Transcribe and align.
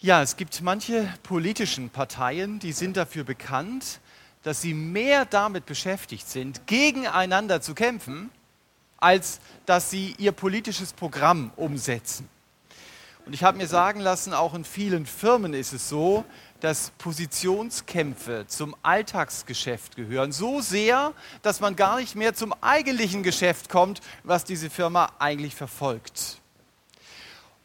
Ja, 0.00 0.20
es 0.20 0.36
gibt 0.36 0.60
manche 0.60 1.10
politischen 1.22 1.88
Parteien, 1.88 2.58
die 2.58 2.72
sind 2.72 2.98
dafür 2.98 3.24
bekannt, 3.24 4.00
dass 4.42 4.60
sie 4.60 4.74
mehr 4.74 5.24
damit 5.24 5.64
beschäftigt 5.64 6.28
sind, 6.28 6.66
gegeneinander 6.66 7.62
zu 7.62 7.74
kämpfen, 7.74 8.28
als 8.98 9.40
dass 9.64 9.90
sie 9.90 10.14
ihr 10.18 10.32
politisches 10.32 10.92
Programm 10.92 11.50
umsetzen. 11.56 12.28
Und 13.24 13.32
ich 13.32 13.42
habe 13.42 13.56
mir 13.56 13.66
sagen 13.66 14.00
lassen, 14.00 14.34
auch 14.34 14.52
in 14.52 14.66
vielen 14.66 15.06
Firmen 15.06 15.54
ist 15.54 15.72
es 15.72 15.88
so, 15.88 16.26
dass 16.60 16.90
Positionskämpfe 16.98 18.44
zum 18.48 18.76
Alltagsgeschäft 18.82 19.96
gehören. 19.96 20.30
So 20.30 20.60
sehr, 20.60 21.14
dass 21.40 21.60
man 21.60 21.74
gar 21.74 21.98
nicht 21.98 22.14
mehr 22.16 22.34
zum 22.34 22.52
eigentlichen 22.60 23.22
Geschäft 23.22 23.70
kommt, 23.70 24.02
was 24.24 24.44
diese 24.44 24.68
Firma 24.68 25.10
eigentlich 25.18 25.54
verfolgt. 25.54 26.42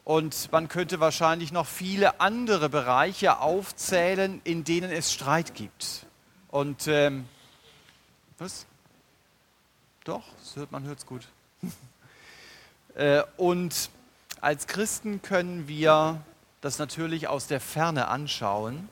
Und 0.03 0.51
man 0.51 0.67
könnte 0.67 0.99
wahrscheinlich 0.99 1.51
noch 1.51 1.67
viele 1.67 2.19
andere 2.19 2.69
Bereiche 2.69 3.39
aufzählen, 3.39 4.41
in 4.43 4.63
denen 4.63 4.91
es 4.91 5.13
Streit 5.13 5.53
gibt. 5.53 6.05
Und 6.49 6.87
ähm, 6.87 7.27
was? 8.39 8.65
Doch, 10.03 10.23
man 10.71 10.83
hört 10.83 10.99
es 10.99 11.05
gut. 11.05 11.27
äh, 12.95 13.21
und 13.37 13.91
als 14.41 14.65
Christen 14.65 15.21
können 15.21 15.67
wir 15.67 16.19
das 16.61 16.79
natürlich 16.79 17.27
aus 17.27 17.45
der 17.45 17.61
Ferne 17.61 18.07
anschauen 18.07 18.89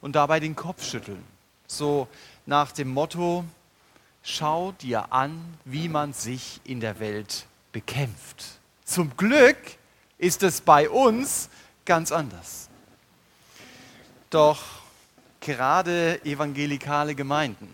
und 0.00 0.14
dabei 0.14 0.38
den 0.38 0.54
Kopf 0.54 0.84
schütteln. 0.84 1.24
So 1.66 2.06
nach 2.46 2.70
dem 2.70 2.88
Motto, 2.88 3.44
schau 4.22 4.72
dir 4.72 5.12
an, 5.12 5.58
wie 5.64 5.88
man 5.88 6.12
sich 6.12 6.60
in 6.62 6.78
der 6.78 7.00
Welt 7.00 7.46
bekämpft. 7.72 8.44
Zum 8.84 9.16
Glück 9.16 9.56
ist 10.18 10.42
es 10.42 10.60
bei 10.60 10.88
uns 10.88 11.48
ganz 11.84 12.12
anders. 12.12 12.68
Doch 14.30 14.62
gerade 15.40 16.24
evangelikale 16.24 17.14
Gemeinden, 17.14 17.68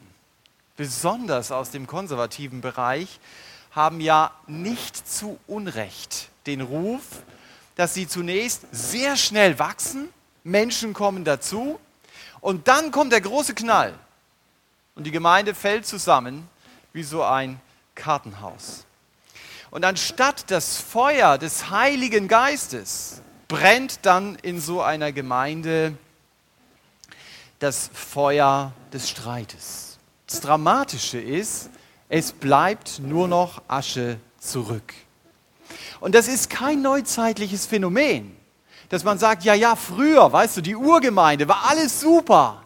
besonders 0.77 1.51
aus 1.51 1.71
dem 1.71 1.87
konservativen 1.87 2.61
Bereich, 2.61 3.21
haben 3.71 4.01
ja 4.01 4.33
nicht 4.47 5.09
zu 5.09 5.39
Unrecht 5.47 6.29
den 6.47 6.61
Ruf, 6.61 7.03
dass 7.75 7.95
sie 7.95 8.07
zunächst 8.07 8.67
sehr 8.71 9.17
schnell 9.17 9.59
wachsen, 9.59 10.09
Menschen 10.45 10.93
kommen 10.93 11.25
dazu 11.25 11.79
und 12.41 12.69
dann 12.69 12.91
kommt 12.91 13.13
der 13.13 13.21
große 13.21 13.55
Knall 13.55 13.95
und 14.95 15.05
die 15.05 15.11
Gemeinde 15.11 15.55
fällt 15.55 15.87
zusammen 15.87 16.49
wie 16.93 17.03
so 17.03 17.23
ein 17.23 17.61
Kartenhaus. 17.95 18.85
Und 19.73 19.87
anstatt 19.87 20.51
das 20.51 20.77
Feuer 20.77 21.39
des 21.39 21.71
Heiligen 21.71 22.29
Geistes 22.29 23.23
brennt 23.49 24.01
dann 24.03 24.35
in 24.43 24.61
so 24.61 24.83
einer 24.83 25.13
Gemeinde 25.13 25.95
das 27.59 27.89
Feuer 27.95 28.73
des 28.93 29.09
Streites. 29.09 29.99
Das 30.27 30.43
Dramatische 30.43 31.19
ist, 31.19 31.71
es 32.11 32.33
bleibt 32.33 32.99
nur 32.99 33.29
noch 33.29 33.63
Asche 33.67 34.19
zurück. 34.39 34.93
Und 36.01 36.15
das 36.15 36.29
ist 36.29 36.51
kein 36.51 36.83
neuzeitliches 36.83 37.65
Phänomen, 37.65 38.37
dass 38.91 39.05
man 39.05 39.19
sagt, 39.19 39.43
ja, 39.43 39.55
ja, 39.55 39.75
früher, 39.75 40.31
weißt 40.31 40.59
du, 40.59 40.61
die 40.61 40.77
Urgemeinde 40.77 41.49
war 41.49 41.71
alles 41.71 41.99
super. 41.99 42.63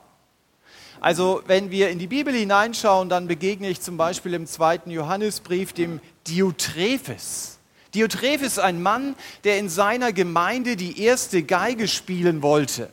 Also 1.00 1.40
wenn 1.46 1.70
wir 1.70 1.88
in 1.90 2.00
die 2.00 2.08
Bibel 2.08 2.34
hineinschauen, 2.34 3.08
dann 3.08 3.28
begegne 3.28 3.68
ich 3.68 3.80
zum 3.80 3.96
Beispiel 3.96 4.34
im 4.34 4.48
zweiten 4.48 4.90
Johannesbrief 4.90 5.72
dem 5.72 6.00
Diotrephes. 6.28 7.58
Diotrephes 7.94 8.52
ist 8.52 8.58
ein 8.58 8.82
Mann, 8.82 9.14
der 9.44 9.58
in 9.58 9.68
seiner 9.68 10.12
Gemeinde 10.12 10.76
die 10.76 11.00
erste 11.02 11.42
Geige 11.42 11.88
spielen 11.88 12.42
wollte. 12.42 12.90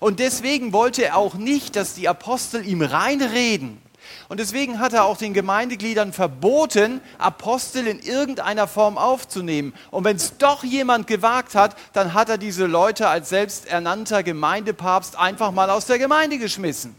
Und 0.00 0.20
deswegen 0.20 0.72
wollte 0.72 1.04
er 1.04 1.16
auch 1.16 1.34
nicht, 1.34 1.76
dass 1.76 1.94
die 1.94 2.08
Apostel 2.08 2.66
ihm 2.66 2.82
reinreden. 2.82 3.82
Und 4.28 4.40
deswegen 4.40 4.78
hat 4.78 4.92
er 4.92 5.04
auch 5.04 5.16
den 5.16 5.34
Gemeindegliedern 5.34 6.12
verboten, 6.12 7.00
Apostel 7.18 7.86
in 7.86 8.00
irgendeiner 8.00 8.66
Form 8.66 8.98
aufzunehmen. 8.98 9.74
Und 9.90 10.04
wenn 10.04 10.16
es 10.16 10.38
doch 10.38 10.64
jemand 10.64 11.06
gewagt 11.06 11.54
hat, 11.54 11.76
dann 11.92 12.14
hat 12.14 12.28
er 12.28 12.38
diese 12.38 12.66
Leute 12.66 13.08
als 13.08 13.28
selbsternannter 13.28 14.22
Gemeindepapst 14.22 15.18
einfach 15.18 15.52
mal 15.52 15.70
aus 15.70 15.86
der 15.86 15.98
Gemeinde 15.98 16.38
geschmissen. 16.38 16.96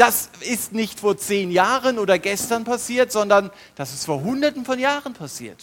Das 0.00 0.30
ist 0.40 0.72
nicht 0.72 0.98
vor 0.98 1.18
zehn 1.18 1.50
Jahren 1.50 1.98
oder 1.98 2.18
gestern 2.18 2.64
passiert, 2.64 3.12
sondern 3.12 3.50
das 3.74 3.92
ist 3.92 4.06
vor 4.06 4.22
hunderten 4.22 4.64
von 4.64 4.78
Jahren 4.78 5.12
passiert. 5.12 5.62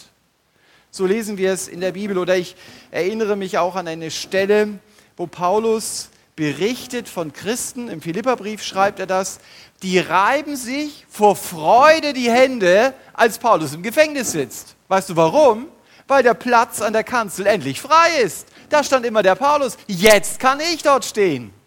So 0.92 1.06
lesen 1.06 1.38
wir 1.38 1.52
es 1.52 1.66
in 1.66 1.80
der 1.80 1.90
Bibel. 1.90 2.16
Oder 2.16 2.36
ich 2.36 2.54
erinnere 2.92 3.34
mich 3.34 3.58
auch 3.58 3.74
an 3.74 3.88
eine 3.88 4.12
Stelle, 4.12 4.78
wo 5.16 5.26
Paulus 5.26 6.10
berichtet 6.36 7.08
von 7.08 7.32
Christen, 7.32 7.88
im 7.88 8.00
Philipperbrief 8.00 8.62
schreibt 8.62 9.00
er 9.00 9.08
das, 9.08 9.40
die 9.82 9.98
reiben 9.98 10.54
sich 10.54 11.04
vor 11.08 11.34
Freude 11.34 12.12
die 12.12 12.30
Hände, 12.30 12.94
als 13.14 13.40
Paulus 13.40 13.74
im 13.74 13.82
Gefängnis 13.82 14.30
sitzt. 14.30 14.76
Weißt 14.86 15.10
du 15.10 15.16
warum? 15.16 15.66
Weil 16.06 16.22
der 16.22 16.34
Platz 16.34 16.80
an 16.80 16.92
der 16.92 17.02
Kanzel 17.02 17.44
endlich 17.48 17.80
frei 17.80 18.20
ist. 18.22 18.46
Da 18.68 18.84
stand 18.84 19.04
immer 19.04 19.24
der 19.24 19.34
Paulus, 19.34 19.76
jetzt 19.88 20.38
kann 20.38 20.60
ich 20.60 20.84
dort 20.84 21.04
stehen. 21.04 21.57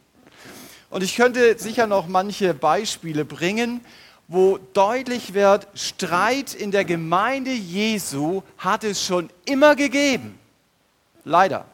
Und 0.91 1.03
ich 1.03 1.15
könnte 1.15 1.57
sicher 1.57 1.87
noch 1.87 2.07
manche 2.07 2.53
Beispiele 2.53 3.23
bringen, 3.23 3.79
wo 4.27 4.59
deutlich 4.73 5.33
wird, 5.33 5.67
Streit 5.73 6.53
in 6.53 6.71
der 6.71 6.83
Gemeinde 6.83 7.51
Jesu 7.51 8.43
hat 8.57 8.83
es 8.83 9.03
schon 9.03 9.29
immer 9.45 9.77
gegeben. 9.77 10.37
Leider. 11.23 11.65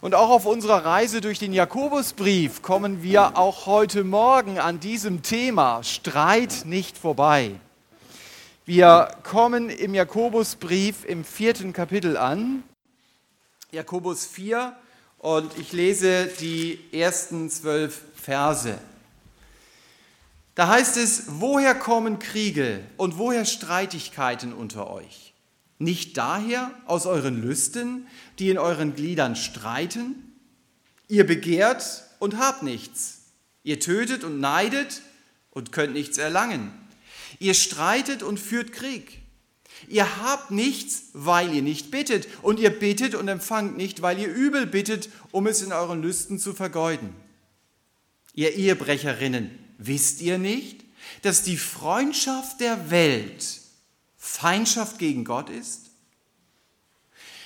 Und 0.00 0.14
auch 0.14 0.30
auf 0.30 0.46
unserer 0.46 0.86
Reise 0.86 1.20
durch 1.20 1.38
den 1.38 1.52
Jakobusbrief 1.52 2.62
kommen 2.62 3.02
wir 3.02 3.36
auch 3.36 3.66
heute 3.66 4.04
Morgen 4.04 4.58
an 4.58 4.80
diesem 4.80 5.22
Thema 5.22 5.82
Streit 5.82 6.62
nicht 6.64 6.96
vorbei. 6.96 7.52
Wir 8.64 9.10
kommen 9.22 9.68
im 9.68 9.94
Jakobusbrief 9.94 11.04
im 11.04 11.24
vierten 11.24 11.74
Kapitel 11.74 12.16
an. 12.16 12.62
Jakobus 13.70 14.24
4, 14.24 14.74
und 15.18 15.58
ich 15.58 15.72
lese 15.72 16.26
die 16.40 16.78
ersten 16.92 17.50
zwölf 17.50 18.00
Verse. 18.14 18.78
Da 20.54 20.68
heißt 20.68 20.96
es, 20.96 21.24
woher 21.28 21.74
kommen 21.74 22.18
Kriege 22.18 22.80
und 22.96 23.18
woher 23.18 23.44
Streitigkeiten 23.44 24.52
unter 24.52 24.90
euch? 24.90 25.34
Nicht 25.78 26.16
daher 26.16 26.72
aus 26.86 27.06
euren 27.06 27.40
Lüsten, 27.40 28.08
die 28.38 28.50
in 28.50 28.58
euren 28.58 28.94
Gliedern 28.94 29.36
streiten? 29.36 30.34
Ihr 31.06 31.24
begehrt 31.26 32.04
und 32.18 32.38
habt 32.38 32.64
nichts. 32.64 33.20
Ihr 33.62 33.78
tötet 33.78 34.24
und 34.24 34.40
neidet 34.40 35.02
und 35.50 35.70
könnt 35.72 35.92
nichts 35.92 36.18
erlangen. 36.18 36.72
Ihr 37.38 37.54
streitet 37.54 38.22
und 38.22 38.40
führt 38.40 38.72
Krieg. 38.72 39.17
Ihr 39.90 40.22
habt 40.22 40.50
nichts, 40.50 41.10
weil 41.12 41.54
ihr 41.54 41.62
nicht 41.62 41.90
bittet. 41.90 42.28
Und 42.42 42.60
ihr 42.60 42.70
bittet 42.70 43.14
und 43.14 43.28
empfangt 43.28 43.76
nicht, 43.76 44.02
weil 44.02 44.18
ihr 44.18 44.28
übel 44.28 44.66
bittet, 44.66 45.08
um 45.30 45.46
es 45.46 45.62
in 45.62 45.72
euren 45.72 46.02
Lüsten 46.02 46.38
zu 46.38 46.52
vergeuden. 46.52 47.14
Ihr 48.34 48.54
Ehebrecherinnen, 48.54 49.50
wisst 49.78 50.20
ihr 50.20 50.38
nicht, 50.38 50.84
dass 51.22 51.42
die 51.42 51.56
Freundschaft 51.56 52.60
der 52.60 52.90
Welt 52.90 53.60
Feindschaft 54.16 54.98
gegen 54.98 55.24
Gott 55.24 55.48
ist? 55.48 55.86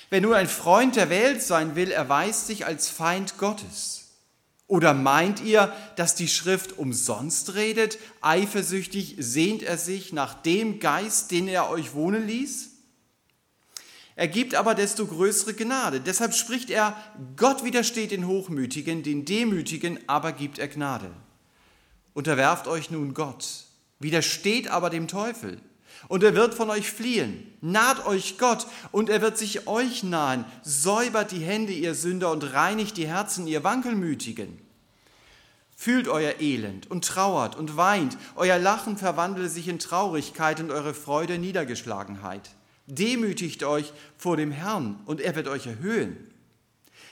Wer 0.09 0.21
nur 0.21 0.35
ein 0.35 0.47
Freund 0.47 0.95
der 0.95 1.09
Welt 1.09 1.41
sein 1.41 1.75
will, 1.75 1.89
erweist 1.89 2.45
sich 2.45 2.65
als 2.65 2.89
Feind 2.89 3.37
Gottes. 3.37 4.02
Oder 4.73 4.95
meint 4.95 5.39
ihr, 5.43 5.71
dass 5.97 6.15
die 6.15 6.27
Schrift 6.27 6.79
umsonst 6.79 7.53
redet? 7.53 7.99
Eifersüchtig 8.21 9.17
sehnt 9.19 9.61
er 9.61 9.77
sich 9.77 10.13
nach 10.13 10.33
dem 10.33 10.79
Geist, 10.79 11.29
den 11.29 11.47
er 11.47 11.69
euch 11.69 11.93
wohnen 11.93 12.25
ließ? 12.25 12.71
Er 14.15 14.27
gibt 14.27 14.55
aber 14.55 14.73
desto 14.73 15.05
größere 15.05 15.53
Gnade. 15.53 15.99
Deshalb 15.99 16.33
spricht 16.33 16.71
er, 16.71 16.97
Gott 17.35 17.63
widersteht 17.63 18.09
den 18.09 18.25
Hochmütigen, 18.25 19.03
den 19.03 19.25
Demütigen 19.25 19.99
aber 20.07 20.31
gibt 20.31 20.57
er 20.57 20.69
Gnade. 20.69 21.11
Unterwerft 22.15 22.67
euch 22.67 22.89
nun 22.89 23.13
Gott, 23.13 23.65
widersteht 23.99 24.69
aber 24.69 24.89
dem 24.89 25.07
Teufel 25.07 25.61
und 26.07 26.23
er 26.23 26.33
wird 26.33 26.55
von 26.55 26.71
euch 26.71 26.89
fliehen. 26.89 27.45
Naht 27.61 28.07
euch 28.07 28.39
Gott 28.39 28.65
und 28.91 29.11
er 29.11 29.21
wird 29.21 29.37
sich 29.37 29.67
euch 29.67 30.01
nahen. 30.01 30.45
Säubert 30.63 31.31
die 31.31 31.43
Hände, 31.43 31.73
ihr 31.73 31.93
Sünder, 31.93 32.31
und 32.31 32.53
reinigt 32.53 32.97
die 32.97 33.07
Herzen, 33.07 33.45
ihr 33.45 33.63
Wankelmütigen. 33.63 34.62
Fühlt 35.83 36.07
euer 36.07 36.39
Elend 36.39 36.89
und 36.89 37.03
trauert 37.03 37.57
und 37.57 37.75
weint. 37.75 38.17
Euer 38.37 38.57
Lachen 38.57 38.95
verwandelt 38.95 39.51
sich 39.51 39.67
in 39.67 39.79
Traurigkeit 39.79 40.61
und 40.61 40.71
eure 40.71 40.93
Freude 40.93 41.33
in 41.33 41.41
Niedergeschlagenheit. 41.41 42.51
Demütigt 42.87 43.65
euch 43.65 43.91
vor 44.17 44.37
dem 44.37 44.53
Herrn 44.53 45.01
und 45.07 45.19
er 45.19 45.35
wird 45.35 45.49
euch 45.49 45.67
erhöhen. 45.67 46.15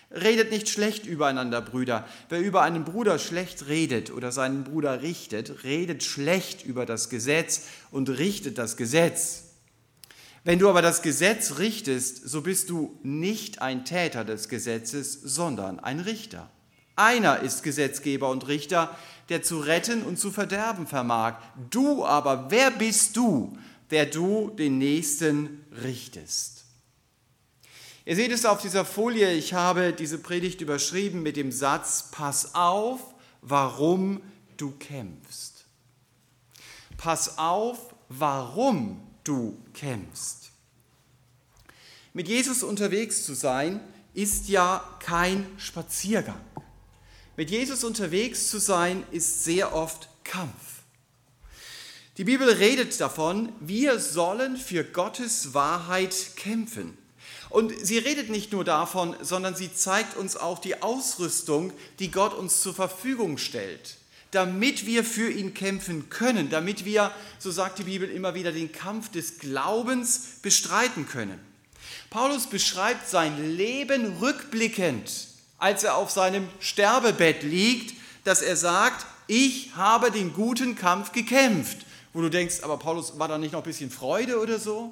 Redet 0.10 0.52
nicht 0.52 0.70
schlecht 0.70 1.06
übereinander, 1.06 1.60
Brüder. 1.60 2.08
Wer 2.30 2.40
über 2.40 2.62
einen 2.62 2.86
Bruder 2.86 3.20
schlecht 3.20 3.68
redet 3.68 4.10
oder 4.10 4.32
seinen 4.32 4.64
Bruder 4.64 5.02
richtet, 5.02 5.66
redet 5.66 6.02
schlecht 6.02 6.64
über 6.66 6.86
das 6.86 7.10
Gesetz 7.10 7.64
und 7.92 8.08
richtet 8.08 8.58
das 8.58 8.78
Gesetz. 8.78 9.50
Wenn 10.46 10.60
du 10.60 10.70
aber 10.70 10.82
das 10.82 11.02
Gesetz 11.02 11.58
richtest, 11.60 12.26
so 12.26 12.40
bist 12.40 12.70
du 12.70 12.98
nicht 13.04 13.62
ein 13.62 13.84
Täter 13.84 14.24
des 14.24 14.48
Gesetzes, 14.48 15.12
sondern 15.12 15.82
ein 15.82 16.00
Richter. 16.00 16.50
Einer 17.02 17.40
ist 17.40 17.64
Gesetzgeber 17.64 18.30
und 18.30 18.48
Richter, 18.48 18.96
der 19.30 19.42
zu 19.42 19.60
retten 19.60 20.04
und 20.04 20.20
zu 20.20 20.30
verderben 20.30 20.86
vermag. 20.86 21.38
Du 21.72 22.06
aber, 22.06 22.52
wer 22.52 22.70
bist 22.70 23.18
du, 23.18 23.58
der 23.90 24.06
du 24.06 24.52
den 24.52 24.78
Nächsten 24.78 25.66
richtest? 25.84 26.64
Ihr 28.06 28.16
seht 28.16 28.32
es 28.32 28.46
auf 28.46 28.62
dieser 28.62 28.86
Folie, 28.86 29.34
ich 29.34 29.56
habe 29.56 29.94
diese 29.94 30.20
Predigt 30.20 30.62
überschrieben 30.62 31.24
mit 31.24 31.38
dem 31.38 31.52
Satz, 31.52 32.10
pass 32.12 32.54
auf, 32.54 33.00
warum 33.42 34.22
du 34.58 34.70
kämpfst. 34.72 35.66
Pass 36.98 37.40
auf, 37.40 37.96
warum 38.10 39.02
du 39.24 39.58
kämpfst. 39.74 40.52
Mit 42.14 42.28
Jesus 42.28 42.62
unterwegs 42.62 43.26
zu 43.26 43.34
sein, 43.34 43.80
ist 44.14 44.50
ja 44.50 44.84
kein 45.00 45.48
Spaziergang. 45.58 46.51
Mit 47.42 47.50
Jesus 47.50 47.84
unterwegs 47.84 48.52
zu 48.52 48.60
sein, 48.60 49.04
ist 49.10 49.44
sehr 49.44 49.74
oft 49.74 50.10
Kampf. 50.24 50.84
Die 52.18 52.24
Bibel 52.24 52.48
redet 52.48 53.02
davon, 53.02 53.52
wir 53.60 53.98
sollen 53.98 54.58
für 54.58 54.84
Gottes 54.84 55.56
Wahrheit 55.56 56.14
kämpfen. 56.36 56.96
Und 57.50 57.74
sie 57.84 57.98
redet 57.98 58.30
nicht 58.30 58.52
nur 58.52 58.64
davon, 58.64 59.16
sondern 59.22 59.56
sie 59.56 59.74
zeigt 59.74 60.16
uns 60.18 60.38
auch 60.38 60.60
die 60.60 60.84
Ausrüstung, 60.84 61.74
die 61.98 62.12
Gott 62.12 62.36
uns 62.36 62.62
zur 62.62 62.76
Verfügung 62.76 63.40
stellt 63.40 63.98
damit 64.30 64.86
wir 64.86 65.04
für 65.04 65.30
ihn 65.30 65.54
kämpfen 65.54 66.10
können, 66.10 66.50
damit 66.50 66.86
wir, 66.86 67.12
so 67.38 67.52
sagt 67.52 67.80
die 67.80 67.84
Bibel 67.84 68.10
immer 68.10 68.34
wieder, 68.34 68.52
den 68.54 68.72
Kampf 68.72 69.10
des 69.10 69.40
Glaubens 69.40 70.38
bestreiten 70.42 71.06
können. 71.06 71.38
Paulus 72.10 72.48
beschreibt 72.48 73.10
sein 73.10 73.58
Leben 73.58 74.20
rückblickend, 74.22 75.31
als 75.62 75.84
er 75.84 75.96
auf 75.96 76.10
seinem 76.10 76.50
Sterbebett 76.60 77.44
liegt, 77.44 77.96
dass 78.24 78.42
er 78.42 78.58
sagt, 78.58 79.06
ich 79.28 79.76
habe 79.76 80.10
den 80.10 80.34
guten 80.34 80.76
Kampf 80.76 81.12
gekämpft. 81.12 81.86
Wo 82.14 82.22
du 82.22 82.30
denkst, 82.30 82.64
aber 82.64 82.78
Paulus, 82.78 83.20
war 83.20 83.28
da 83.28 83.38
nicht 83.38 83.54
noch 83.54 83.62
ein 83.62 83.66
bisschen 83.66 83.92
Freude 83.92 84.40
oder 84.40 84.58
so? 84.58 84.92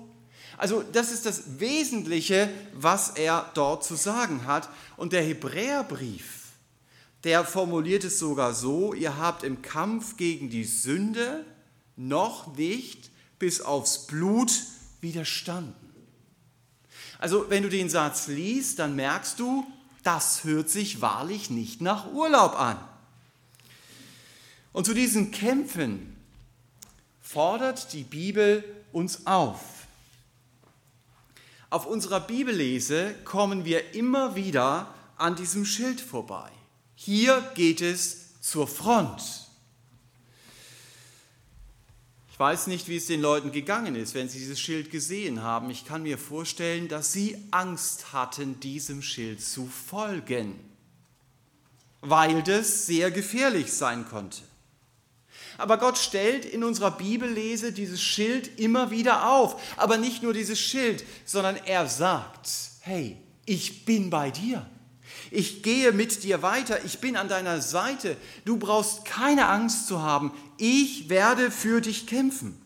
Also 0.58 0.84
das 0.84 1.12
ist 1.12 1.26
das 1.26 1.60
Wesentliche, 1.60 2.50
was 2.74 3.10
er 3.10 3.50
dort 3.56 3.84
zu 3.84 3.96
sagen 3.96 4.46
hat. 4.46 4.70
Und 4.96 5.12
der 5.12 5.24
Hebräerbrief, 5.24 6.50
der 7.24 7.46
formuliert 7.46 8.04
es 8.04 8.20
sogar 8.20 8.54
so, 8.54 8.94
ihr 8.94 9.18
habt 9.18 9.44
im 9.44 9.64
Kampf 9.64 10.18
gegen 10.18 10.52
die 10.52 10.66
Sünde 10.66 11.46
noch 11.96 12.56
nicht 12.56 13.10
bis 13.40 13.60
aufs 13.60 14.06
Blut 14.06 14.52
widerstanden. 15.02 15.74
Also 17.18 17.50
wenn 17.50 17.64
du 17.64 17.70
den 17.70 17.90
Satz 17.90 18.28
liest, 18.28 18.78
dann 18.78 18.96
merkst 18.96 19.40
du, 19.40 19.66
das 20.10 20.44
hört 20.44 20.72
sich 20.72 21.02
wahrlich 21.02 21.52
nicht 21.52 21.82
nach 21.82 22.12
Urlaub 22.12 22.60
an. 22.60 22.80
Und 24.74 24.86
zu 24.86 24.96
diesen 24.96 25.30
Kämpfen 25.30 26.18
fordert 27.22 27.94
die 27.94 28.02
Bibel 28.02 28.64
uns 28.92 29.28
auf. 29.28 29.60
Auf 31.70 31.86
unserer 31.86 32.22
Bibellese 32.22 33.14
kommen 33.24 33.66
wir 33.66 33.94
immer 33.94 34.36
wieder 34.36 34.92
an 35.16 35.36
diesem 35.36 35.64
Schild 35.64 36.02
vorbei. 36.02 36.50
Hier 36.96 37.48
geht 37.54 37.80
es 37.80 38.42
zur 38.42 38.68
Front. 38.68 39.49
Ich 42.40 42.42
weiß 42.42 42.68
nicht, 42.68 42.88
wie 42.88 42.96
es 42.96 43.08
den 43.08 43.20
Leuten 43.20 43.52
gegangen 43.52 43.96
ist, 43.96 44.16
wenn 44.16 44.30
sie 44.30 44.40
dieses 44.40 44.62
Schild 44.62 44.92
gesehen 44.92 45.44
haben. 45.44 45.70
Ich 45.70 45.84
kann 45.84 46.04
mir 46.04 46.18
vorstellen, 46.18 46.88
dass 46.88 47.12
sie 47.12 47.38
Angst 47.52 48.14
hatten, 48.14 48.62
diesem 48.62 49.02
Schild 49.02 49.42
zu 49.42 49.68
folgen, 49.68 50.58
weil 52.00 52.42
das 52.42 52.86
sehr 52.86 53.12
gefährlich 53.12 53.74
sein 53.74 54.08
konnte. 54.08 54.38
Aber 55.58 55.78
Gott 55.78 55.98
stellt 55.98 56.46
in 56.46 56.64
unserer 56.64 56.92
Bibellese 56.92 57.74
dieses 57.74 58.02
Schild 58.02 58.58
immer 58.58 58.90
wieder 58.90 59.30
auf. 59.30 59.62
Aber 59.76 59.98
nicht 59.98 60.24
nur 60.24 60.32
dieses 60.32 60.62
Schild, 60.62 61.04
sondern 61.26 61.58
er 61.58 61.90
sagt, 61.90 62.50
hey, 62.80 63.18
ich 63.46 63.84
bin 63.84 64.10
bei 64.10 64.32
dir. 64.32 64.66
Ich 65.32 65.64
gehe 65.64 65.92
mit 65.92 66.24
dir 66.24 66.42
weiter, 66.42 66.84
ich 66.86 67.00
bin 67.00 67.16
an 67.16 67.28
deiner 67.28 67.62
Seite. 67.62 68.18
Du 68.46 68.58
brauchst 68.58 69.06
keine 69.06 69.48
Angst 69.48 69.88
zu 69.88 70.02
haben. 70.02 70.32
Ich 70.58 71.10
werde 71.10 71.52
für 71.52 71.82
dich 71.82 72.08
kämpfen. 72.08 72.60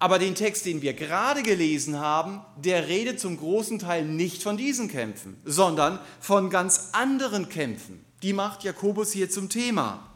Aber 0.00 0.20
den 0.20 0.36
Text, 0.36 0.64
den 0.64 0.80
wir 0.80 0.92
gerade 0.92 1.42
gelesen 1.42 1.98
haben, 1.98 2.40
der 2.56 2.86
redet 2.86 3.18
zum 3.18 3.36
großen 3.36 3.80
Teil 3.80 4.04
nicht 4.04 4.44
von 4.44 4.56
diesen 4.56 4.88
Kämpfen, 4.88 5.36
sondern 5.44 5.98
von 6.20 6.50
ganz 6.50 6.90
anderen 6.92 7.48
Kämpfen. 7.48 8.04
Die 8.22 8.32
macht 8.32 8.62
Jakobus 8.62 9.12
hier 9.12 9.28
zum 9.28 9.48
Thema. 9.48 10.08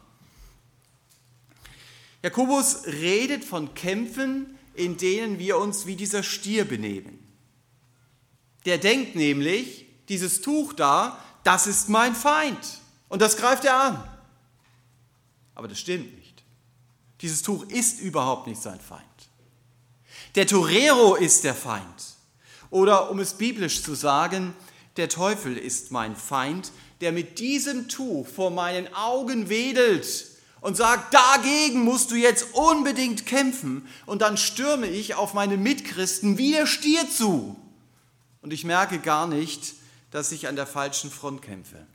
Jakobus 2.21 2.85
redet 2.87 3.43
von 3.43 3.73
Kämpfen, 3.73 4.57
in 4.73 4.95
denen 4.95 5.37
wir 5.37 5.57
uns 5.57 5.85
wie 5.85 5.97
dieser 5.97 6.23
Stier 6.23 6.63
benehmen. 6.63 7.19
Der 8.65 8.77
denkt 8.77 9.15
nämlich, 9.15 9.82
dieses 10.09 10.41
Tuch 10.41 10.73
da, 10.73 11.17
das 11.43 11.67
ist 11.67 11.89
mein 11.89 12.15
Feind. 12.15 12.79
Und 13.09 13.21
das 13.21 13.37
greift 13.37 13.65
er 13.65 13.75
an. 13.75 14.03
Aber 15.55 15.67
das 15.67 15.79
stimmt 15.79 16.15
nicht. 16.17 16.43
Dieses 17.21 17.41
Tuch 17.41 17.63
ist 17.67 17.99
überhaupt 17.99 18.47
nicht 18.47 18.61
sein 18.61 18.79
Feind. 18.79 19.03
Der 20.35 20.47
Torero 20.47 21.15
ist 21.15 21.43
der 21.43 21.55
Feind. 21.55 21.83
Oder 22.69 23.11
um 23.11 23.19
es 23.19 23.35
biblisch 23.35 23.83
zu 23.83 23.93
sagen, 23.93 24.55
der 24.97 25.09
Teufel 25.09 25.57
ist 25.57 25.91
mein 25.91 26.15
Feind, 26.15 26.71
der 27.01 27.11
mit 27.11 27.39
diesem 27.39 27.87
Tuch 27.87 28.27
vor 28.27 28.49
meinen 28.49 28.93
Augen 28.93 29.49
wedelt 29.49 30.25
und 30.61 30.77
sagt, 30.77 31.13
dagegen 31.13 31.83
musst 31.83 32.11
du 32.11 32.15
jetzt 32.15 32.53
unbedingt 32.53 33.25
kämpfen. 33.25 33.87
Und 34.05 34.21
dann 34.21 34.37
stürme 34.37 34.87
ich 34.87 35.15
auf 35.15 35.33
meine 35.33 35.57
Mitchristen 35.57 36.37
wie 36.37 36.51
der 36.51 36.65
Stier 36.65 37.09
zu. 37.09 37.55
Und 38.41 38.53
ich 38.53 38.63
merke 38.63 38.99
gar 38.99 39.27
nicht, 39.27 39.75
dass 40.13 40.31
ich 40.31 40.47
an 40.47 40.55
der 40.55 40.67
falschen 40.67 41.09
Front 41.09 41.41
kämpfe. 41.41 41.87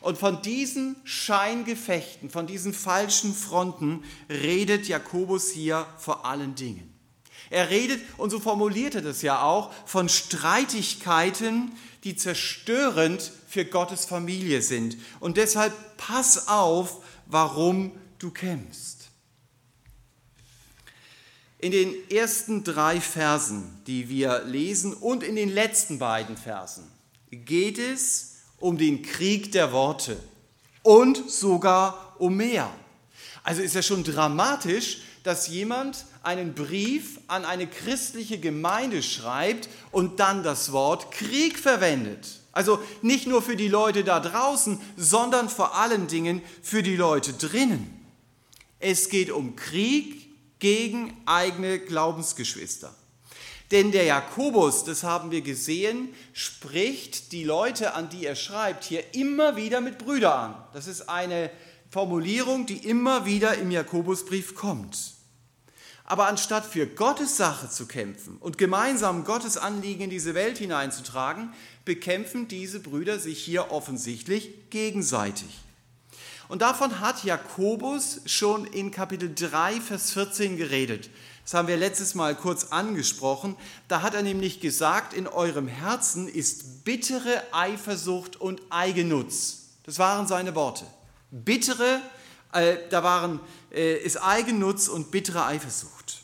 Und 0.00 0.18
von 0.18 0.42
diesen 0.42 0.96
Scheingefechten, 1.04 2.28
von 2.28 2.48
diesen 2.48 2.74
falschen 2.74 3.34
Fronten 3.34 4.02
redet 4.28 4.88
Jakobus 4.88 5.50
hier 5.50 5.86
vor 5.98 6.26
allen 6.26 6.56
Dingen. 6.56 6.92
Er 7.50 7.70
redet, 7.70 8.00
und 8.16 8.30
so 8.30 8.40
formuliert 8.40 8.96
er 8.96 9.02
das 9.02 9.22
ja 9.22 9.42
auch, 9.42 9.72
von 9.86 10.08
Streitigkeiten, 10.08 11.72
die 12.02 12.16
zerstörend 12.16 13.32
für 13.48 13.64
Gottes 13.64 14.04
Familie 14.04 14.60
sind. 14.60 14.96
Und 15.20 15.36
deshalb 15.36 15.72
pass 15.98 16.48
auf, 16.48 17.02
warum 17.26 17.92
du 18.18 18.32
kämpfst. 18.32 19.08
In 21.60 21.70
den 21.70 21.94
ersten 22.10 22.64
drei 22.64 23.00
Versen, 23.00 23.82
die 23.86 24.08
wir 24.08 24.42
lesen, 24.44 24.94
und 24.94 25.22
in 25.22 25.36
den 25.36 25.48
letzten 25.48 26.00
beiden 26.00 26.36
Versen 26.36 26.97
geht 27.30 27.78
es 27.78 28.36
um 28.58 28.78
den 28.78 29.02
Krieg 29.02 29.52
der 29.52 29.72
Worte 29.72 30.18
und 30.82 31.30
sogar 31.30 32.14
um 32.18 32.36
mehr. 32.36 32.70
Also 33.42 33.62
ist 33.62 33.74
ja 33.74 33.82
schon 33.82 34.04
dramatisch, 34.04 34.98
dass 35.22 35.48
jemand 35.48 36.06
einen 36.22 36.54
Brief 36.54 37.20
an 37.28 37.44
eine 37.44 37.66
christliche 37.66 38.38
Gemeinde 38.38 39.02
schreibt 39.02 39.68
und 39.90 40.20
dann 40.20 40.42
das 40.42 40.72
Wort 40.72 41.10
Krieg 41.10 41.58
verwendet. 41.58 42.40
Also 42.52 42.80
nicht 43.02 43.26
nur 43.26 43.42
für 43.42 43.56
die 43.56 43.68
Leute 43.68 44.04
da 44.04 44.20
draußen, 44.20 44.80
sondern 44.96 45.48
vor 45.48 45.76
allen 45.76 46.08
Dingen 46.08 46.42
für 46.62 46.82
die 46.82 46.96
Leute 46.96 47.32
drinnen. 47.32 47.94
Es 48.80 49.08
geht 49.08 49.30
um 49.30 49.54
Krieg 49.54 50.28
gegen 50.58 51.16
eigene 51.26 51.78
Glaubensgeschwister. 51.78 52.94
Denn 53.70 53.92
der 53.92 54.04
Jakobus, 54.04 54.84
das 54.84 55.02
haben 55.02 55.30
wir 55.30 55.42
gesehen, 55.42 56.14
spricht 56.32 57.32
die 57.32 57.44
Leute, 57.44 57.94
an 57.94 58.08
die 58.08 58.24
er 58.24 58.34
schreibt, 58.34 58.84
hier 58.84 59.14
immer 59.14 59.56
wieder 59.56 59.80
mit 59.80 59.98
Brüder 59.98 60.34
an. 60.34 60.54
Das 60.72 60.86
ist 60.86 61.08
eine 61.08 61.50
Formulierung, 61.90 62.64
die 62.64 62.78
immer 62.78 63.26
wieder 63.26 63.56
im 63.56 63.70
Jakobusbrief 63.70 64.54
kommt. 64.54 65.14
Aber 66.04 66.26
anstatt 66.26 66.64
für 66.64 66.86
Gottes 66.86 67.36
Sache 67.36 67.68
zu 67.68 67.86
kämpfen 67.86 68.38
und 68.40 68.56
gemeinsam 68.56 69.24
Gottes 69.24 69.58
Anliegen 69.58 70.04
in 70.04 70.10
diese 70.10 70.34
Welt 70.34 70.56
hineinzutragen, 70.56 71.52
bekämpfen 71.84 72.48
diese 72.48 72.80
Brüder 72.80 73.18
sich 73.18 73.38
hier 73.44 73.70
offensichtlich 73.70 74.70
gegenseitig. 74.70 75.58
Und 76.48 76.62
davon 76.62 77.00
hat 77.00 77.24
Jakobus 77.24 78.22
schon 78.24 78.64
in 78.64 78.90
Kapitel 78.90 79.34
3, 79.34 79.82
Vers 79.82 80.12
14 80.12 80.56
geredet. 80.56 81.10
Das 81.48 81.54
haben 81.54 81.68
wir 81.68 81.78
letztes 81.78 82.14
Mal 82.14 82.34
kurz 82.34 82.64
angesprochen. 82.72 83.56
Da 83.88 84.02
hat 84.02 84.12
er 84.12 84.20
nämlich 84.20 84.60
gesagt, 84.60 85.14
in 85.14 85.26
eurem 85.26 85.66
Herzen 85.66 86.28
ist 86.28 86.84
bittere 86.84 87.42
Eifersucht 87.52 88.36
und 88.36 88.60
Eigennutz. 88.68 89.60
Das 89.84 89.98
waren 89.98 90.26
seine 90.26 90.54
Worte. 90.54 90.84
Bittere, 91.30 92.02
äh, 92.52 92.76
da 92.90 93.02
waren, 93.02 93.40
äh, 93.72 93.96
ist 93.96 94.22
Eigennutz 94.22 94.88
und 94.88 95.10
bittere 95.10 95.46
Eifersucht. 95.46 96.20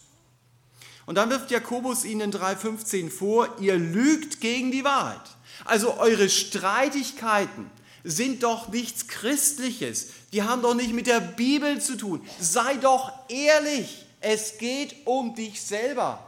Und 1.06 1.14
dann 1.14 1.30
wirft 1.30 1.50
Jakobus 1.50 2.04
ihnen 2.04 2.20
in 2.20 2.30
3.15 2.30 3.08
vor, 3.08 3.48
ihr 3.60 3.76
lügt 3.76 4.42
gegen 4.42 4.72
die 4.72 4.84
Wahrheit. 4.84 5.24
Also 5.64 5.96
eure 5.96 6.28
Streitigkeiten 6.28 7.70
sind 8.02 8.42
doch 8.42 8.68
nichts 8.68 9.08
Christliches. 9.08 10.08
Die 10.34 10.42
haben 10.42 10.60
doch 10.60 10.74
nicht 10.74 10.92
mit 10.92 11.06
der 11.06 11.20
Bibel 11.20 11.80
zu 11.80 11.96
tun. 11.96 12.20
Sei 12.38 12.76
doch 12.76 13.10
ehrlich. 13.30 14.03
Es 14.24 14.58
geht 14.58 14.96
um 15.04 15.34
dich 15.34 15.60
selber. 15.60 16.26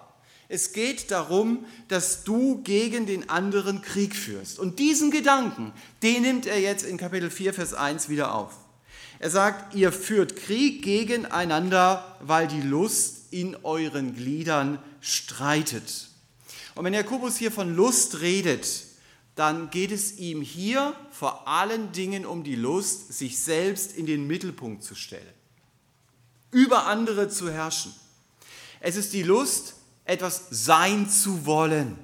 Es 0.48 0.72
geht 0.72 1.10
darum, 1.10 1.64
dass 1.88 2.24
du 2.24 2.62
gegen 2.62 3.06
den 3.06 3.28
anderen 3.28 3.82
Krieg 3.82 4.14
führst. 4.14 4.58
Und 4.58 4.78
diesen 4.78 5.10
Gedanken, 5.10 5.72
den 6.02 6.22
nimmt 6.22 6.46
er 6.46 6.60
jetzt 6.60 6.84
in 6.84 6.98
Kapitel 6.98 7.30
4, 7.30 7.54
Vers 7.54 7.74
1 7.74 8.08
wieder 8.08 8.34
auf. 8.34 8.52
Er 9.18 9.30
sagt, 9.30 9.74
ihr 9.74 9.92
führt 9.92 10.36
Krieg 10.36 10.82
gegeneinander, 10.82 12.16
weil 12.20 12.46
die 12.46 12.60
Lust 12.60 13.32
in 13.32 13.56
euren 13.64 14.14
Gliedern 14.14 14.78
streitet. 15.00 16.08
Und 16.74 16.84
wenn 16.84 16.94
Jakobus 16.94 17.36
hier 17.36 17.50
von 17.50 17.74
Lust 17.74 18.20
redet, 18.20 18.84
dann 19.34 19.70
geht 19.70 19.90
es 19.90 20.18
ihm 20.18 20.42
hier 20.42 20.94
vor 21.10 21.48
allen 21.48 21.92
Dingen 21.92 22.26
um 22.26 22.44
die 22.44 22.56
Lust, 22.56 23.12
sich 23.14 23.38
selbst 23.38 23.96
in 23.96 24.06
den 24.06 24.26
Mittelpunkt 24.26 24.82
zu 24.82 24.94
stellen, 24.94 25.34
über 26.56 26.86
andere 26.86 27.28
zu 27.28 27.52
herrschen. 27.52 27.94
Es 28.80 28.96
ist 28.96 29.12
die 29.12 29.22
Lust, 29.22 29.74
etwas 30.06 30.46
sein 30.48 31.10
zu 31.10 31.44
wollen. 31.44 31.98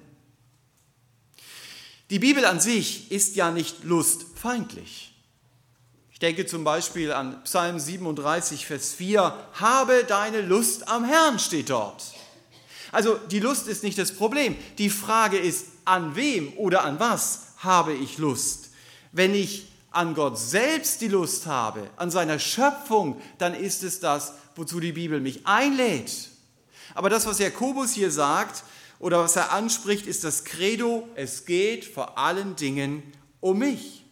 Die 2.10 2.18
Bibel 2.18 2.44
an 2.44 2.60
sich 2.60 3.10
ist 3.10 3.34
ja 3.34 3.50
nicht 3.50 3.82
lustfeindlich. 3.84 5.14
Ich 6.10 6.18
denke 6.18 6.44
zum 6.44 6.64
Beispiel 6.64 7.12
an 7.12 7.42
Psalm 7.44 7.78
37, 7.78 8.66
Vers 8.66 8.92
4, 8.92 9.34
habe 9.54 10.04
deine 10.04 10.42
Lust 10.42 10.86
am 10.86 11.06
Herrn 11.06 11.38
steht 11.38 11.70
dort. 11.70 12.04
Also 12.92 13.14
die 13.14 13.40
Lust 13.40 13.68
ist 13.68 13.82
nicht 13.82 13.96
das 13.96 14.12
Problem. 14.12 14.54
Die 14.76 14.90
Frage 14.90 15.38
ist, 15.38 15.68
an 15.86 16.14
wem 16.14 16.52
oder 16.58 16.84
an 16.84 17.00
was 17.00 17.54
habe 17.56 17.94
ich 17.94 18.18
Lust? 18.18 18.68
Wenn 19.12 19.34
ich 19.34 19.72
an 19.92 20.14
Gott 20.14 20.38
selbst 20.38 21.00
die 21.00 21.08
Lust 21.08 21.46
habe, 21.46 21.88
an 21.96 22.10
seiner 22.10 22.38
Schöpfung, 22.38 23.20
dann 23.38 23.54
ist 23.54 23.82
es 23.82 24.00
das, 24.00 24.34
wozu 24.54 24.80
die 24.80 24.92
Bibel 24.92 25.20
mich 25.20 25.46
einlädt. 25.46 26.30
Aber 26.94 27.10
das, 27.10 27.26
was 27.26 27.38
Jakobus 27.38 27.92
hier 27.92 28.10
sagt 28.10 28.64
oder 28.98 29.20
was 29.20 29.36
er 29.36 29.52
anspricht, 29.52 30.06
ist 30.06 30.24
das 30.24 30.44
Credo, 30.44 31.08
es 31.14 31.44
geht 31.44 31.84
vor 31.84 32.18
allen 32.18 32.56
Dingen 32.56 33.02
um 33.40 33.58
mich. 33.58 34.04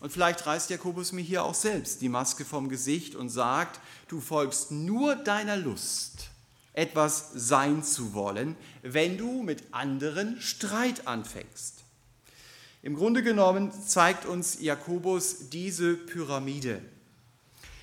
Und 0.00 0.12
vielleicht 0.12 0.46
reißt 0.46 0.70
Jakobus 0.70 1.12
mir 1.12 1.22
hier 1.22 1.44
auch 1.44 1.54
selbst 1.54 2.00
die 2.00 2.08
Maske 2.08 2.44
vom 2.44 2.68
Gesicht 2.68 3.14
und 3.16 3.30
sagt, 3.30 3.80
du 4.06 4.20
folgst 4.20 4.70
nur 4.70 5.16
deiner 5.16 5.56
Lust, 5.56 6.30
etwas 6.72 7.30
sein 7.34 7.82
zu 7.82 8.14
wollen, 8.14 8.56
wenn 8.82 9.18
du 9.18 9.42
mit 9.42 9.64
anderen 9.72 10.40
Streit 10.40 11.08
anfängst. 11.08 11.82
Im 12.82 12.94
Grunde 12.94 13.24
genommen 13.24 13.72
zeigt 13.72 14.24
uns 14.24 14.60
Jakobus 14.60 15.48
diese 15.50 15.94
Pyramide. 15.94 16.80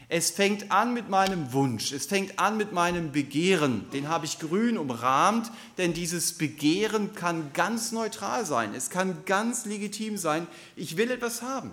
Es 0.08 0.30
fängt 0.30 0.72
an 0.72 0.94
mit 0.94 1.10
meinem 1.10 1.52
Wunsch, 1.52 1.92
es 1.92 2.06
fängt 2.06 2.38
an 2.38 2.58
mit 2.58 2.72
meinem 2.72 3.12
Begehren. 3.12 3.90
Den 3.90 4.08
habe 4.08 4.26
ich 4.26 4.38
grün 4.38 4.78
umrahmt, 4.78 5.52
denn 5.80 5.94
dieses 5.94 6.38
Begehren 6.38 7.16
kann 7.16 7.54
ganz 7.54 7.92
neutral 7.92 8.46
sein, 8.46 8.76
es 8.76 8.92
kann 8.92 9.26
ganz 9.26 9.66
legitim 9.66 10.18
sein. 10.18 10.48
Ich 10.76 10.96
will 10.98 11.10
etwas 11.10 11.42
haben. 11.42 11.72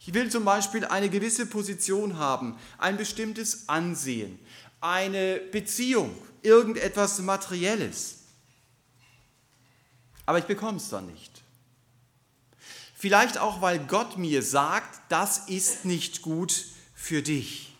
Ich 0.00 0.14
will 0.14 0.30
zum 0.30 0.44
Beispiel 0.44 0.86
eine 0.86 1.10
gewisse 1.10 1.44
Position 1.44 2.16
haben, 2.16 2.56
ein 2.78 2.96
bestimmtes 2.96 3.68
Ansehen, 3.68 4.38
eine 4.80 5.38
Beziehung, 5.52 6.16
irgendetwas 6.40 7.18
Materielles. 7.18 8.20
Aber 10.24 10.38
ich 10.38 10.46
bekomme 10.46 10.78
es 10.78 10.88
dann 10.88 11.06
nicht. 11.06 11.42
Vielleicht 12.94 13.36
auch, 13.36 13.60
weil 13.60 13.78
Gott 13.80 14.16
mir 14.16 14.42
sagt, 14.42 15.00
das 15.10 15.48
ist 15.48 15.84
nicht 15.84 16.22
gut 16.22 16.64
für 16.98 17.22
dich. 17.22 17.72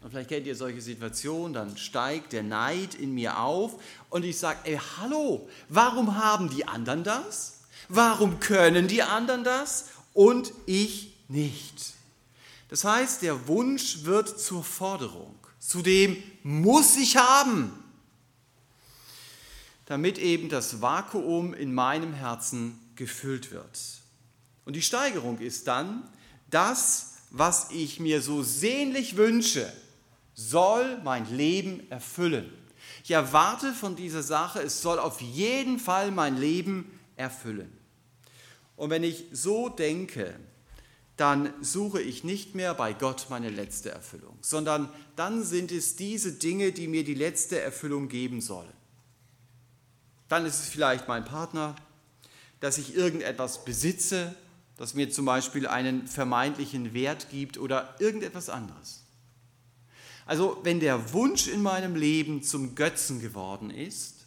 Und 0.00 0.10
vielleicht 0.10 0.30
kennt 0.30 0.46
ihr 0.46 0.56
solche 0.56 0.80
Situationen, 0.80 1.52
dann 1.52 1.76
steigt 1.76 2.32
der 2.32 2.42
Neid 2.42 2.94
in 2.94 3.14
mir 3.14 3.38
auf 3.38 3.80
und 4.08 4.24
ich 4.24 4.38
sage, 4.38 4.58
ey, 4.64 4.80
hallo, 4.98 5.48
warum 5.68 6.16
haben 6.16 6.48
die 6.48 6.66
anderen 6.66 7.04
das? 7.04 7.60
Warum 7.88 8.40
können 8.40 8.88
die 8.88 9.02
anderen 9.02 9.44
das 9.44 9.90
und 10.14 10.52
ich 10.64 11.14
nicht? 11.28 11.92
Das 12.70 12.84
heißt, 12.84 13.22
der 13.22 13.46
Wunsch 13.48 14.04
wird 14.04 14.40
zur 14.40 14.64
Forderung. 14.64 15.34
Zudem 15.58 16.16
muss 16.42 16.96
ich 16.96 17.18
haben, 17.18 17.70
damit 19.86 20.18
eben 20.18 20.48
das 20.48 20.80
Vakuum 20.80 21.52
in 21.52 21.74
meinem 21.74 22.14
Herzen 22.14 22.78
gefüllt 22.96 23.50
wird. 23.52 23.78
Und 24.64 24.74
die 24.74 24.82
Steigerung 24.82 25.38
ist 25.38 25.68
dann, 25.68 26.08
dass 26.50 27.13
was 27.36 27.72
ich 27.72 27.98
mir 27.98 28.22
so 28.22 28.44
sehnlich 28.44 29.16
wünsche, 29.16 29.70
soll 30.34 30.98
mein 31.02 31.28
Leben 31.36 31.90
erfüllen. 31.90 32.48
Ich 33.02 33.10
erwarte 33.10 33.72
von 33.72 33.96
dieser 33.96 34.22
Sache, 34.22 34.62
es 34.62 34.82
soll 34.82 35.00
auf 35.00 35.20
jeden 35.20 35.80
Fall 35.80 36.12
mein 36.12 36.36
Leben 36.36 36.96
erfüllen. 37.16 37.76
Und 38.76 38.90
wenn 38.90 39.02
ich 39.02 39.26
so 39.32 39.68
denke, 39.68 40.38
dann 41.16 41.52
suche 41.60 42.00
ich 42.00 42.22
nicht 42.22 42.54
mehr 42.54 42.72
bei 42.72 42.92
Gott 42.92 43.26
meine 43.30 43.50
letzte 43.50 43.90
Erfüllung, 43.90 44.38
sondern 44.40 44.88
dann 45.16 45.42
sind 45.42 45.72
es 45.72 45.96
diese 45.96 46.34
Dinge, 46.34 46.70
die 46.70 46.86
mir 46.86 47.02
die 47.02 47.14
letzte 47.14 47.60
Erfüllung 47.60 48.08
geben 48.08 48.42
sollen. 48.42 48.72
Dann 50.28 50.46
ist 50.46 50.60
es 50.60 50.68
vielleicht 50.68 51.08
mein 51.08 51.24
Partner, 51.24 51.74
dass 52.60 52.78
ich 52.78 52.94
irgendetwas 52.94 53.64
besitze, 53.64 54.36
das 54.76 54.94
mir 54.94 55.10
zum 55.10 55.24
Beispiel 55.24 55.66
einen 55.66 56.06
vermeintlichen 56.06 56.94
Wert 56.94 57.30
gibt 57.30 57.58
oder 57.58 57.94
irgendetwas 58.00 58.48
anderes. 58.48 59.04
Also 60.26 60.58
wenn 60.62 60.80
der 60.80 61.12
Wunsch 61.12 61.48
in 61.48 61.62
meinem 61.62 61.96
Leben 61.96 62.42
zum 62.42 62.74
Götzen 62.74 63.20
geworden 63.20 63.70
ist, 63.70 64.26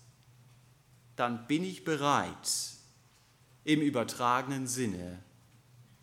dann 1.15 1.47
bin 1.47 1.63
ich 1.63 1.83
bereit, 1.83 2.49
im 3.63 3.81
übertragenen 3.81 4.67
Sinne 4.67 5.19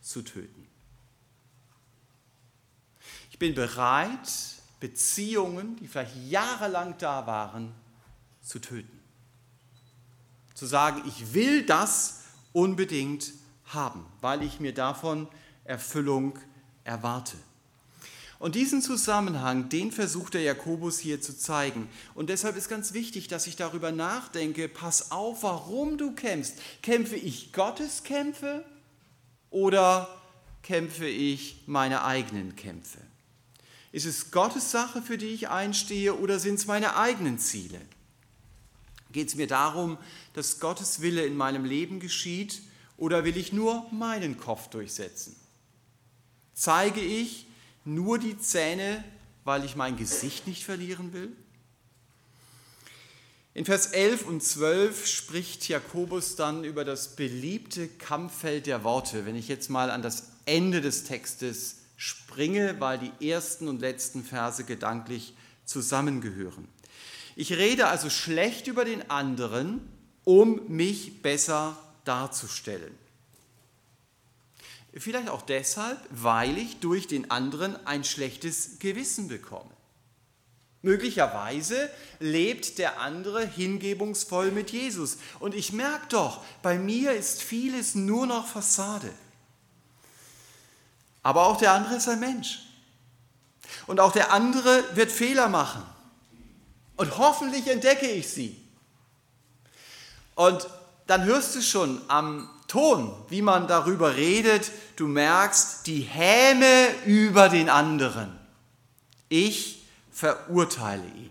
zu 0.01 0.23
töten. 0.23 0.67
Ich 3.31 3.39
bin 3.39 3.55
bereit, 3.55 4.29
Beziehungen, 4.81 5.77
die 5.77 5.89
vielleicht 5.89 6.15
jahrelang 6.29 6.99
da 6.99 7.27
waren, 7.27 7.73
zu 8.43 8.59
töten. 8.59 9.01
Zu 10.55 10.67
sagen, 10.67 11.03
ich 11.07 11.33
will 11.33 11.65
das 11.65 12.21
unbedingt 12.53 13.33
haben, 13.75 14.07
weil 14.21 14.43
ich 14.43 14.61
mir 14.61 14.73
davon 14.73 15.29
Erfüllung 15.65 16.39
erwarte. 16.85 17.37
Und 18.39 18.57
diesen 18.57 18.83
Zusammenhang, 18.83 19.69
den 19.69 19.91
versucht 19.91 20.35
der 20.35 20.43
Jakobus 20.43 20.99
hier 20.99 21.21
zu 21.21 21.37
zeigen. 21.37 21.89
Und 22.15 22.29
deshalb 22.29 22.57
ist 22.57 22.69
ganz 22.69 22.93
wichtig, 22.93 23.29
dass 23.29 23.47
ich 23.47 23.57
darüber 23.57 23.93
nachdenke, 23.93 24.69
pass 24.69 25.11
auf, 25.13 25.45
warum 25.45 25.97
du 25.97 26.13
kämpfst. 26.13 26.59
Kämpfe 26.83 27.17
ich 27.17 27.53
Gottes 27.53 28.03
Kämpfe 28.03 28.65
oder 29.51 30.09
kämpfe 30.63 31.07
ich 31.07 31.63
meine 31.67 32.05
eigenen 32.05 32.55
Kämpfe? 32.57 32.99
Ist 33.93 34.07
es 34.07 34.31
Gottes 34.33 34.73
Sache, 34.73 35.01
für 35.01 35.17
die 35.17 35.29
ich 35.29 35.49
einstehe, 35.49 36.15
oder 36.15 36.39
sind 36.41 36.57
es 36.57 36.67
meine 36.67 36.97
eigenen 36.97 37.39
Ziele? 37.39 37.81
Geht 39.13 39.29
es 39.29 39.37
mir 39.37 39.47
darum, 39.47 39.97
dass 40.33 40.59
Gottes 40.59 41.01
Wille 41.01 41.25
in 41.25 41.37
meinem 41.37 41.65
Leben 41.65 42.01
geschieht 42.01 42.61
oder 42.97 43.25
will 43.25 43.37
ich 43.37 43.53
nur 43.53 43.87
meinen 43.91 44.39
Kopf 44.39 44.69
durchsetzen? 44.69 45.37
Zeige 46.55 47.01
ich 47.01 47.47
nur 47.85 48.19
die 48.19 48.39
Zähne, 48.39 49.05
weil 49.45 49.65
ich 49.65 49.77
mein 49.77 49.97
Gesicht 49.97 50.47
nicht 50.47 50.65
verlieren 50.65 51.13
will? 51.13 51.33
In 53.53 53.65
Vers 53.65 53.87
11 53.89 54.27
und 54.27 54.43
12 54.43 55.07
spricht 55.07 55.69
Jakobus 55.69 56.35
dann 56.35 56.65
über 56.65 56.85
das 56.85 57.15
beliebte 57.15 57.87
Kampffeld 57.87 58.67
der 58.67 58.83
Worte. 58.83 59.27
Wenn 59.27 59.37
ich 59.37 59.47
jetzt 59.47 59.71
mal 59.71 59.91
an 59.91 60.03
das 60.03 60.33
Ende 60.45 60.81
des 60.81 61.05
Textes 61.05 61.77
springe, 61.97 62.81
weil 62.81 62.99
die 62.99 63.29
ersten 63.29 63.69
und 63.69 63.81
letzten 63.81 64.25
Verse 64.25 64.65
gedanklich 64.65 65.35
zusammengehören. 65.65 66.67
Ich 67.37 67.53
rede 67.53 67.87
also 67.87 68.11
schlecht 68.11 68.67
über 68.67 68.85
den 68.85 69.09
anderen, 69.09 69.81
um 70.25 70.61
mich 70.69 71.23
besser 71.23 71.77
darzustellen. 72.05 72.97
Vielleicht 74.97 75.29
auch 75.29 75.43
deshalb, 75.43 75.99
weil 76.11 76.57
ich 76.57 76.79
durch 76.79 77.09
den 77.09 77.31
anderen 77.31 77.85
ein 77.87 78.05
schlechtes 78.05 78.79
Gewissen 78.79 79.27
bekomme. 79.27 79.71
Möglicherweise 80.83 81.91
lebt 82.21 82.79
der 82.79 83.01
andere 83.01 83.47
hingebungsvoll 83.47 84.51
mit 84.51 84.71
Jesus. 84.71 85.17
Und 85.41 85.55
ich 85.55 85.73
merke 85.73 86.07
doch, 86.11 86.45
bei 86.63 86.79
mir 86.79 87.13
ist 87.13 87.43
vieles 87.43 87.95
nur 87.95 88.27
noch 88.27 88.47
Fassade. 88.47 89.11
Aber 91.23 91.47
auch 91.47 91.57
der 91.57 91.73
andere 91.73 91.97
ist 91.97 92.09
ein 92.09 92.21
Mensch. 92.21 92.61
Und 93.87 93.99
auch 93.99 94.13
der 94.13 94.31
andere 94.31 94.85
wird 94.95 95.11
Fehler 95.11 95.49
machen. 95.49 95.83
Und 96.97 97.19
hoffentlich 97.19 97.67
entdecke 97.67 98.07
ich 98.07 98.29
sie. 98.29 98.61
Und 100.35 100.69
dann 101.07 101.25
hörst 101.25 101.55
du 101.55 101.63
schon 101.63 102.01
am 102.09 102.49
Ton, 102.67 103.15
wie 103.29 103.43
man 103.43 103.69
darüber 103.69 104.17
redet, 104.17 104.73
du 104.97 105.07
merkst 105.07 105.87
die 105.87 106.01
Häme 106.01 106.89
über 107.05 107.49
den 107.49 107.69
anderen. 107.69 108.37
Ich 109.29 109.87
verurteile 110.11 111.05
ihn. 111.05 111.31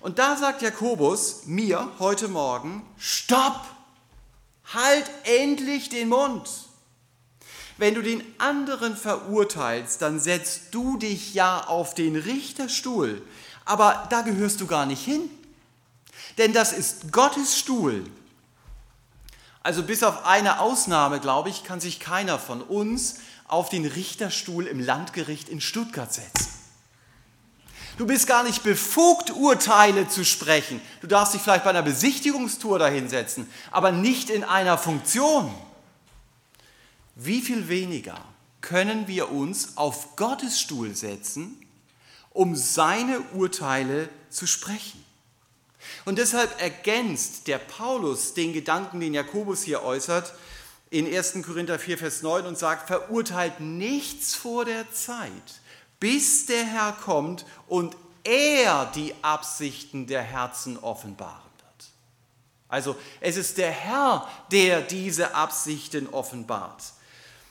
Und 0.00 0.18
da 0.18 0.36
sagt 0.36 0.62
Jakobus 0.62 1.46
mir 1.46 1.90
heute 1.98 2.28
Morgen, 2.28 2.82
stopp, 2.98 3.64
halt 4.72 5.10
endlich 5.24 5.88
den 5.88 6.08
Mund. 6.08 6.48
Wenn 7.78 7.94
du 7.94 8.02
den 8.02 8.22
anderen 8.38 8.96
verurteilst, 8.96 10.00
dann 10.02 10.18
setzt 10.18 10.74
du 10.74 10.96
dich 10.96 11.34
ja 11.34 11.64
auf 11.64 11.94
den 11.94 12.16
Richterstuhl, 12.16 13.22
aber 13.64 14.06
da 14.10 14.22
gehörst 14.22 14.60
du 14.60 14.66
gar 14.66 14.86
nicht 14.86 15.04
hin. 15.04 15.28
Denn 16.38 16.52
das 16.52 16.72
ist 16.72 17.12
Gottes 17.12 17.58
Stuhl. 17.58 18.04
Also 19.62 19.82
bis 19.82 20.02
auf 20.02 20.26
eine 20.26 20.60
Ausnahme, 20.60 21.18
glaube 21.18 21.48
ich, 21.48 21.64
kann 21.64 21.80
sich 21.80 21.98
keiner 21.98 22.38
von 22.38 22.62
uns 22.62 23.16
auf 23.48 23.68
den 23.68 23.84
Richterstuhl 23.84 24.66
im 24.66 24.80
Landgericht 24.80 25.48
in 25.48 25.60
Stuttgart 25.60 26.12
setzen. 26.12 26.48
Du 27.98 28.06
bist 28.06 28.26
gar 28.26 28.42
nicht 28.42 28.62
befugt, 28.62 29.30
Urteile 29.30 30.06
zu 30.06 30.24
sprechen. 30.24 30.82
Du 31.00 31.06
darfst 31.06 31.32
dich 31.32 31.40
vielleicht 31.40 31.64
bei 31.64 31.70
einer 31.70 31.82
Besichtigungstour 31.82 32.78
dahinsetzen, 32.78 33.48
aber 33.70 33.90
nicht 33.90 34.28
in 34.28 34.44
einer 34.44 34.76
Funktion. 34.76 35.52
Wie 37.14 37.40
viel 37.40 37.68
weniger 37.68 38.20
können 38.60 39.08
wir 39.08 39.32
uns 39.32 39.78
auf 39.78 40.16
Gottes 40.16 40.60
Stuhl 40.60 40.94
setzen, 40.94 41.56
um 42.30 42.54
seine 42.54 43.20
Urteile 43.32 44.10
zu 44.28 44.46
sprechen? 44.46 45.05
Und 46.04 46.18
deshalb 46.18 46.60
ergänzt 46.60 47.46
der 47.46 47.58
Paulus 47.58 48.34
den 48.34 48.52
Gedanken, 48.52 49.00
den 49.00 49.14
Jakobus 49.14 49.62
hier 49.62 49.82
äußert, 49.82 50.32
in 50.90 51.06
1. 51.06 51.42
Korinther 51.44 51.78
4, 51.78 51.98
Vers 51.98 52.22
9 52.22 52.46
und 52.46 52.58
sagt, 52.58 52.86
verurteilt 52.86 53.60
nichts 53.60 54.34
vor 54.34 54.64
der 54.64 54.90
Zeit, 54.92 55.60
bis 55.98 56.46
der 56.46 56.64
Herr 56.64 56.92
kommt 56.92 57.44
und 57.66 57.96
er 58.22 58.86
die 58.94 59.14
Absichten 59.22 60.06
der 60.06 60.22
Herzen 60.22 60.78
offenbaren 60.78 61.42
wird. 61.58 61.90
Also 62.68 62.96
es 63.20 63.36
ist 63.36 63.58
der 63.58 63.70
Herr, 63.70 64.28
der 64.52 64.80
diese 64.82 65.34
Absichten 65.34 66.08
offenbart. 66.08 66.82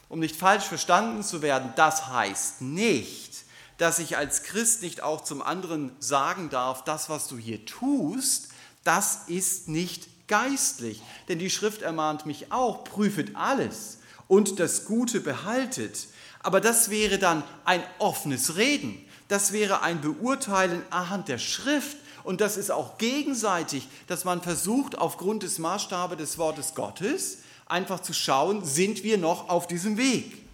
Um 0.07 0.19
nicht 0.19 0.35
falsch 0.35 0.65
verstanden 0.65 1.23
zu 1.23 1.41
werden, 1.41 1.73
das 1.75 2.07
heißt 2.07 2.61
nicht, 2.61 3.34
dass 3.77 3.99
ich 3.99 4.17
als 4.17 4.43
Christ 4.43 4.81
nicht 4.81 5.01
auch 5.01 5.23
zum 5.23 5.41
anderen 5.41 5.91
sagen 5.99 6.49
darf, 6.49 6.83
das, 6.83 7.09
was 7.09 7.27
du 7.27 7.37
hier 7.37 7.65
tust, 7.65 8.49
das 8.83 9.21
ist 9.27 9.67
nicht 9.67 10.27
geistlich. 10.27 11.01
Denn 11.27 11.39
die 11.39 11.49
Schrift 11.49 11.81
ermahnt 11.81 12.25
mich 12.25 12.51
auch, 12.51 12.83
prüfet 12.83 13.35
alles 13.35 13.99
und 14.27 14.59
das 14.59 14.85
Gute 14.85 15.19
behaltet. 15.19 16.07
Aber 16.41 16.61
das 16.61 16.89
wäre 16.89 17.17
dann 17.17 17.43
ein 17.65 17.83
offenes 17.99 18.55
Reden. 18.55 19.03
Das 19.27 19.51
wäre 19.51 19.81
ein 19.81 20.01
Beurteilen 20.01 20.83
anhand 20.91 21.27
der 21.27 21.39
Schrift. 21.39 21.97
Und 22.23 22.41
das 22.41 22.57
ist 22.57 22.71
auch 22.71 22.97
gegenseitig, 22.97 23.87
dass 24.07 24.25
man 24.25 24.41
versucht, 24.41 24.97
aufgrund 24.97 25.43
des 25.43 25.59
Maßstabes 25.59 26.17
des 26.17 26.37
Wortes 26.37 26.75
Gottes 26.75 27.39
einfach 27.67 27.99
zu 27.99 28.13
schauen, 28.13 28.63
sind 28.63 29.03
wir 29.03 29.17
noch 29.17 29.49
auf 29.49 29.67
diesem 29.67 29.97
Weg. 29.97 30.45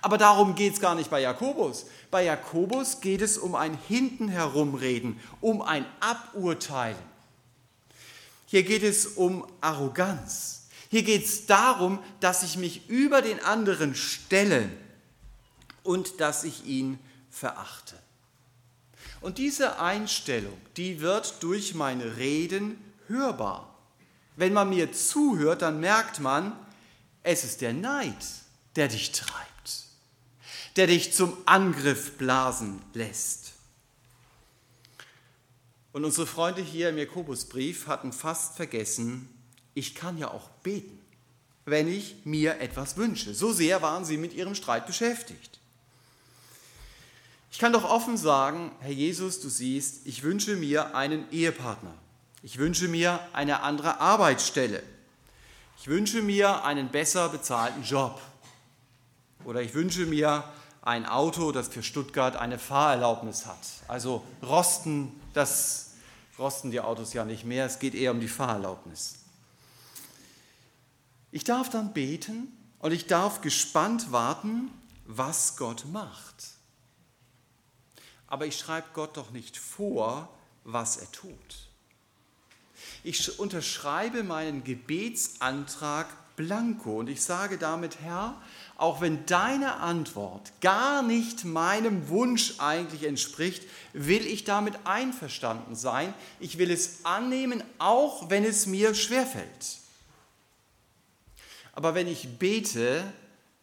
Aber 0.00 0.18
darum 0.18 0.54
geht 0.54 0.74
es 0.74 0.80
gar 0.80 0.94
nicht 0.94 1.10
bei 1.10 1.20
Jakobus. 1.20 1.86
Bei 2.10 2.24
Jakobus 2.24 3.00
geht 3.00 3.20
es 3.20 3.36
um 3.36 3.54
ein 3.54 3.76
Hintenherumreden, 3.86 5.20
um 5.40 5.60
ein 5.60 5.84
Aburteilen. 6.00 6.96
Hier 8.46 8.62
geht 8.62 8.82
es 8.82 9.06
um 9.06 9.46
Arroganz. 9.60 10.68
Hier 10.90 11.02
geht 11.02 11.26
es 11.26 11.44
darum, 11.44 11.98
dass 12.20 12.42
ich 12.42 12.56
mich 12.56 12.88
über 12.88 13.20
den 13.20 13.40
anderen 13.44 13.94
stelle 13.94 14.70
und 15.82 16.20
dass 16.20 16.44
ich 16.44 16.64
ihn 16.64 16.98
verachte. 17.30 17.98
Und 19.20 19.36
diese 19.36 19.78
Einstellung, 19.78 20.56
die 20.78 21.02
wird 21.02 21.42
durch 21.42 21.74
mein 21.74 22.00
Reden 22.00 22.82
hörbar. 23.08 23.74
Wenn 24.36 24.54
man 24.54 24.70
mir 24.70 24.92
zuhört, 24.92 25.60
dann 25.60 25.80
merkt 25.80 26.20
man, 26.20 26.58
es 27.22 27.44
ist 27.44 27.60
der 27.60 27.74
Neid, 27.74 28.24
der 28.76 28.88
dich 28.88 29.12
treibt 29.12 29.47
der 30.78 30.86
dich 30.86 31.12
zum 31.12 31.36
Angriff 31.44 32.12
blasen 32.18 32.80
lässt. 32.94 33.54
Und 35.92 36.04
unsere 36.04 36.28
Freunde 36.28 36.62
hier 36.62 36.90
im 36.90 36.98
Jakobusbrief 36.98 37.88
hatten 37.88 38.12
fast 38.12 38.54
vergessen, 38.54 39.28
ich 39.74 39.96
kann 39.96 40.18
ja 40.18 40.30
auch 40.30 40.48
beten, 40.62 40.96
wenn 41.64 41.88
ich 41.88 42.18
mir 42.24 42.60
etwas 42.60 42.96
wünsche. 42.96 43.34
So 43.34 43.52
sehr 43.52 43.82
waren 43.82 44.04
sie 44.04 44.18
mit 44.18 44.32
ihrem 44.34 44.54
Streit 44.54 44.86
beschäftigt. 44.86 45.58
Ich 47.50 47.58
kann 47.58 47.72
doch 47.72 47.84
offen 47.84 48.16
sagen, 48.16 48.70
Herr 48.78 48.92
Jesus, 48.92 49.40
du 49.40 49.48
siehst, 49.48 50.06
ich 50.06 50.22
wünsche 50.22 50.54
mir 50.54 50.94
einen 50.94 51.28
Ehepartner. 51.32 51.94
Ich 52.44 52.58
wünsche 52.58 52.86
mir 52.86 53.18
eine 53.32 53.62
andere 53.62 53.98
Arbeitsstelle. 53.98 54.84
Ich 55.80 55.88
wünsche 55.88 56.22
mir 56.22 56.62
einen 56.62 56.90
besser 56.90 57.30
bezahlten 57.30 57.82
Job. 57.82 58.20
Oder 59.44 59.60
ich 59.60 59.74
wünsche 59.74 60.06
mir 60.06 60.44
ein 60.82 61.06
Auto, 61.06 61.52
das 61.52 61.68
für 61.68 61.82
Stuttgart 61.82 62.36
eine 62.36 62.58
Fahrerlaubnis 62.58 63.46
hat. 63.46 63.58
Also 63.88 64.24
rosten, 64.42 65.12
das 65.34 65.92
rosten 66.38 66.70
die 66.70 66.80
Autos 66.80 67.12
ja 67.12 67.24
nicht 67.24 67.44
mehr, 67.44 67.66
es 67.66 67.78
geht 67.78 67.94
eher 67.94 68.12
um 68.12 68.20
die 68.20 68.28
Fahrerlaubnis. 68.28 69.16
Ich 71.30 71.44
darf 71.44 71.68
dann 71.68 71.92
beten 71.92 72.52
und 72.78 72.92
ich 72.92 73.06
darf 73.06 73.40
gespannt 73.40 74.12
warten, 74.12 74.70
was 75.04 75.56
Gott 75.56 75.84
macht. 75.92 76.34
Aber 78.26 78.46
ich 78.46 78.58
schreibe 78.58 78.88
Gott 78.94 79.16
doch 79.16 79.30
nicht 79.30 79.56
vor, 79.56 80.28
was 80.64 80.98
er 80.98 81.10
tut. 81.12 81.68
Ich 83.02 83.38
unterschreibe 83.38 84.22
meinen 84.22 84.64
Gebetsantrag 84.64 86.06
blanko 86.36 86.98
und 86.98 87.08
ich 87.08 87.22
sage 87.22 87.58
damit, 87.58 88.00
Herr, 88.00 88.40
auch 88.78 89.00
wenn 89.00 89.26
deine 89.26 89.74
Antwort 89.74 90.52
gar 90.60 91.02
nicht 91.02 91.44
meinem 91.44 92.08
Wunsch 92.08 92.54
eigentlich 92.58 93.02
entspricht, 93.02 93.64
will 93.92 94.24
ich 94.24 94.44
damit 94.44 94.74
einverstanden 94.84 95.74
sein. 95.74 96.14
Ich 96.38 96.58
will 96.58 96.70
es 96.70 97.04
annehmen, 97.04 97.62
auch 97.78 98.30
wenn 98.30 98.44
es 98.44 98.66
mir 98.66 98.94
schwerfällt. 98.94 99.78
Aber 101.74 101.96
wenn 101.96 102.06
ich 102.06 102.38
bete, 102.38 103.04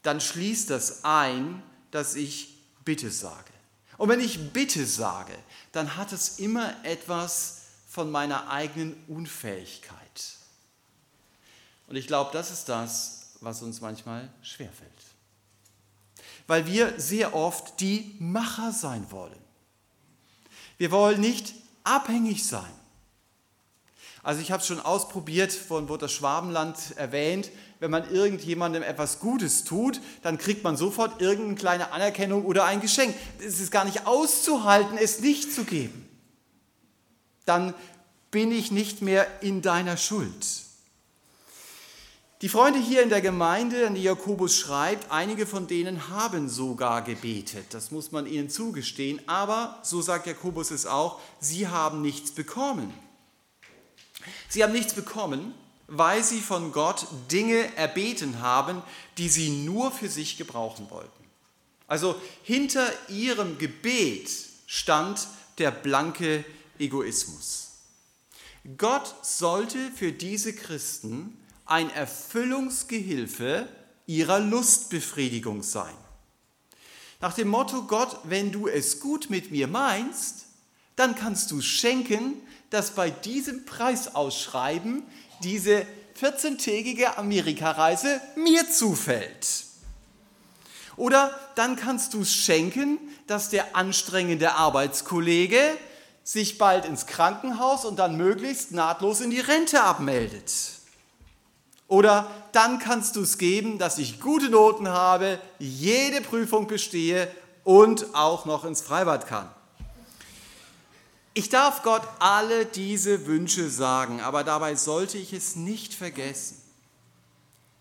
dann 0.04 0.20
schließt 0.20 0.70
das 0.70 1.06
ein, 1.06 1.64
dass 1.92 2.16
ich 2.16 2.54
Bitte 2.84 3.10
sage. 3.10 3.52
Und 3.98 4.10
wenn 4.10 4.20
ich 4.20 4.52
Bitte 4.52 4.86
sage, 4.86 5.34
dann 5.72 5.96
hat 5.96 6.12
es 6.12 6.40
immer 6.40 6.74
etwas 6.84 7.62
von 7.88 8.12
meiner 8.12 8.50
eigenen 8.50 9.02
Unfähigkeit. 9.08 9.96
Und 11.88 11.96
ich 11.96 12.08
glaube, 12.08 12.32
das 12.34 12.52
ist 12.52 12.66
das, 12.68 13.25
was 13.42 13.62
uns 13.62 13.82
manchmal 13.82 14.30
schwerfällt 14.42 14.92
weil 16.48 16.68
wir 16.68 16.94
sehr 17.00 17.36
oft 17.36 17.80
die 17.80 18.16
Macher 18.20 18.72
sein 18.72 19.06
wollen. 19.10 19.40
Wir 20.78 20.92
wollen 20.92 21.22
nicht 21.22 21.54
abhängig 21.84 22.46
sein. 22.46 22.72
Also 24.22 24.42
ich 24.42 24.52
habe 24.52 24.62
es 24.62 24.68
schon 24.68 24.80
ausprobiert, 24.80 25.54
von 25.54 25.88
wurde 25.88 26.06
das 26.06 26.12
Schwabenland 26.12 26.98
erwähnt, 26.98 27.52
wenn 27.80 27.92
man 27.92 28.10
irgendjemandem 28.10 28.82
etwas 28.82 29.20
Gutes 29.20 29.64
tut, 29.64 30.02
dann 30.24 30.38
kriegt 30.38 30.64
man 30.64 30.78
sofort 30.78 31.22
irgendeine 31.22 31.56
kleine 31.56 31.92
Anerkennung 31.92 32.46
oder 32.46 32.66
ein 32.66 32.82
Geschenk. 32.82 33.16
Es 33.40 33.60
ist 33.60 33.72
gar 33.72 33.86
nicht 33.86 34.08
auszuhalten, 34.08 34.98
es 34.98 35.20
nicht 35.20 35.54
zu 35.54 35.64
geben. 35.64 36.10
Dann 37.46 37.76
bin 38.32 38.52
ich 38.52 38.72
nicht 38.72 39.02
mehr 39.02 39.28
in 39.42 39.62
deiner 39.62 39.98
Schuld. 39.98 40.65
Die 42.46 42.50
Freunde 42.50 42.78
hier 42.78 43.02
in 43.02 43.10
der 43.10 43.22
Gemeinde, 43.22 43.88
an 43.88 43.96
die 43.96 44.04
Jakobus 44.04 44.56
schreibt, 44.56 45.12
einige 45.12 45.48
von 45.48 45.66
denen 45.66 46.10
haben 46.10 46.48
sogar 46.48 47.02
gebetet. 47.02 47.66
Das 47.72 47.90
muss 47.90 48.12
man 48.12 48.28
ihnen 48.28 48.52
zugestehen. 48.52 49.20
Aber, 49.26 49.80
so 49.82 50.00
sagt 50.04 50.28
Jakobus 50.28 50.70
es 50.70 50.86
auch, 50.86 51.20
sie 51.40 51.68
haben 51.68 52.04
nichts 52.04 52.30
bekommen. 52.30 52.94
Sie 54.48 54.64
haben 54.64 54.74
nichts 54.74 54.94
bekommen, 54.94 55.56
weil 55.88 56.24
sie 56.24 56.40
von 56.40 56.72
Gott 56.72 57.08
Dinge 57.32 57.76
erbeten 57.78 58.42
haben, 58.42 58.84
die 59.18 59.30
sie 59.30 59.50
nur 59.50 59.92
für 59.92 60.08
sich 60.08 60.38
gebrauchen 60.38 60.92
wollten. 60.92 61.24
Also 61.88 62.16
hinter 62.44 62.88
ihrem 63.10 63.58
Gebet 63.58 64.30
stand 64.68 65.30
der 65.58 65.72
blanke 65.72 66.46
Egoismus. 66.78 67.70
Gott 68.78 69.16
sollte 69.24 69.80
für 69.96 70.12
diese 70.12 70.54
Christen 70.54 71.40
ein 71.66 71.90
Erfüllungsgehilfe 71.90 73.68
ihrer 74.06 74.40
Lustbefriedigung 74.40 75.64
sein. 75.64 75.94
Nach 77.22 77.34
dem 77.34 77.48
Motto, 77.48 77.84
Gott, 77.84 78.20
wenn 78.24 78.52
du 78.52 78.68
es 78.68 79.00
gut 79.00 79.30
mit 79.30 79.52
mir 79.52 79.68
meinst, 79.68 80.46
dann 80.96 81.16
kannst 81.16 81.52
du 81.52 81.62
schenken, 81.62 82.36
dass 82.70 82.92
bei 82.92 83.10
diesem 83.10 83.66
Preisausschreiben 83.66 85.04
diese 85.44 85.86
14-tägige 86.22 87.18
Amerikareise 87.18 88.22
mir 88.36 88.70
zufällt. 88.70 89.66
Oder 90.98 91.38
dann 91.56 91.76
kannst 91.76 92.14
du 92.14 92.24
schenken, 92.24 93.00
dass 93.28 93.50
der 93.50 93.76
anstrengende 93.76 94.54
Arbeitskollege 94.54 95.60
sich 96.24 96.58
bald 96.58 96.86
ins 96.86 97.06
Krankenhaus 97.06 97.86
und 97.86 97.98
dann 97.98 98.18
möglichst 98.18 98.72
nahtlos 98.72 99.20
in 99.20 99.30
die 99.30 99.40
Rente 99.40 99.84
abmeldet. 99.84 100.52
Oder 101.96 102.30
dann 102.52 102.80
kannst 102.80 103.16
du 103.16 103.22
es 103.22 103.38
geben, 103.38 103.80
dass 103.80 104.00
ich 104.00 104.20
gute 104.20 104.50
Noten 104.50 104.90
habe, 104.90 105.40
jede 105.60 106.20
Prüfung 106.20 106.68
bestehe 106.68 107.34
und 107.64 108.14
auch 108.14 108.44
noch 108.44 108.66
ins 108.66 108.82
Freibad 108.82 109.28
kann. 109.28 109.50
Ich 111.34 111.48
darf 111.48 111.84
Gott 111.84 112.02
alle 112.20 112.66
diese 112.66 113.28
Wünsche 113.28 113.70
sagen, 113.70 114.20
aber 114.20 114.44
dabei 114.44 114.76
sollte 114.76 115.18
ich 115.18 115.32
es 115.32 115.56
nicht 115.56 115.94
vergessen. 115.94 116.62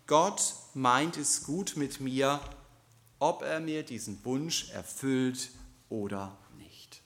Gott 0.07 0.53
meint 0.73 1.17
es 1.17 1.43
gut 1.43 1.73
mit 1.75 1.99
mir, 1.99 2.39
ob 3.19 3.41
er 3.41 3.59
mir 3.59 3.83
diesen 3.83 4.23
Wunsch 4.23 4.69
erfüllt 4.69 5.49
oder 5.89 6.37
nicht. 6.57 7.01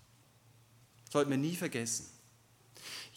Sollten 1.11 1.31
wir 1.31 1.37
nie 1.39 1.55
vergessen. 1.55 2.05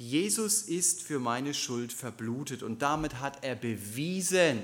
Jesus 0.03 0.63
ist 0.63 1.01
für 1.01 1.21
meine 1.21 1.55
Schuld 1.55 1.93
verblutet 1.93 2.65
und 2.65 2.83
damit 2.83 3.21
hat 3.21 3.45
er 3.45 3.55
bewiesen, 3.55 4.61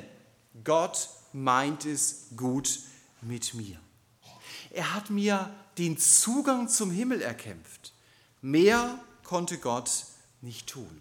Gott 0.64 1.10
meint 1.32 1.84
es 1.84 2.30
gut 2.36 2.80
mit 3.22 3.54
mir. 3.54 3.78
Er 4.70 4.94
hat 4.94 5.10
mir 5.10 5.48
den 5.78 5.96
Zugang 5.96 6.68
zum 6.68 6.90
Himmel 6.90 7.22
erkämpft. 7.22 7.92
Mehr 8.42 8.98
konnte 9.22 9.58
Gott 9.58 10.06
nicht 10.40 10.66
tun. 10.66 11.00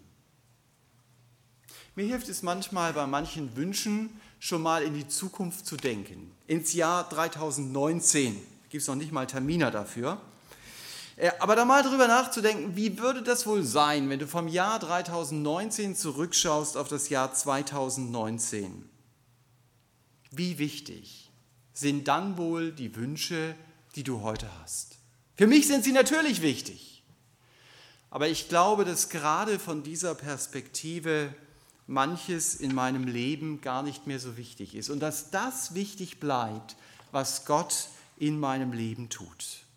Mir 1.96 2.06
hilft 2.06 2.28
es 2.28 2.44
manchmal 2.44 2.92
bei 2.92 3.08
manchen 3.08 3.56
Wünschen 3.56 4.08
schon 4.38 4.62
mal 4.62 4.84
in 4.84 4.94
die 4.94 5.08
Zukunft 5.08 5.66
zu 5.66 5.76
denken. 5.76 6.30
Ins 6.46 6.74
Jahr 6.74 7.08
3019 7.08 8.40
gibt 8.70 8.82
es 8.82 8.86
noch 8.86 8.94
nicht 8.94 9.10
mal 9.10 9.26
Termine 9.26 9.72
dafür. 9.72 10.20
Äh, 11.18 11.32
aber 11.40 11.56
da 11.56 11.64
mal 11.64 11.82
drüber 11.82 12.06
nachzudenken, 12.06 12.76
wie 12.76 12.98
würde 12.98 13.22
das 13.22 13.46
wohl 13.46 13.64
sein, 13.64 14.08
wenn 14.08 14.20
du 14.20 14.26
vom 14.26 14.48
Jahr 14.48 14.78
3019 14.78 15.96
zurückschaust 15.96 16.76
auf 16.76 16.88
das 16.88 17.08
Jahr 17.08 17.34
2019? 17.34 18.88
Wie 20.30 20.58
wichtig 20.58 21.30
sind 21.72 22.08
dann 22.08 22.38
wohl 22.38 22.72
die 22.72 22.94
Wünsche, 22.94 23.54
die 23.96 24.04
du 24.04 24.22
heute 24.22 24.48
hast? 24.60 24.96
Für 25.34 25.46
mich 25.46 25.66
sind 25.66 25.84
sie 25.84 25.92
natürlich 25.92 26.40
wichtig. 26.40 27.02
Aber 28.10 28.28
ich 28.28 28.48
glaube, 28.48 28.84
dass 28.84 29.08
gerade 29.08 29.58
von 29.58 29.82
dieser 29.82 30.14
Perspektive 30.14 31.34
manches 31.86 32.54
in 32.54 32.74
meinem 32.74 33.06
Leben 33.06 33.60
gar 33.60 33.82
nicht 33.82 34.06
mehr 34.06 34.20
so 34.20 34.36
wichtig 34.36 34.74
ist 34.74 34.88
und 34.88 35.00
dass 35.00 35.30
das 35.30 35.74
wichtig 35.74 36.20
bleibt, 36.20 36.76
was 37.10 37.44
Gott 37.44 37.88
in 38.18 38.38
meinem 38.38 38.72
Leben 38.72 39.08
tut. 39.08 39.67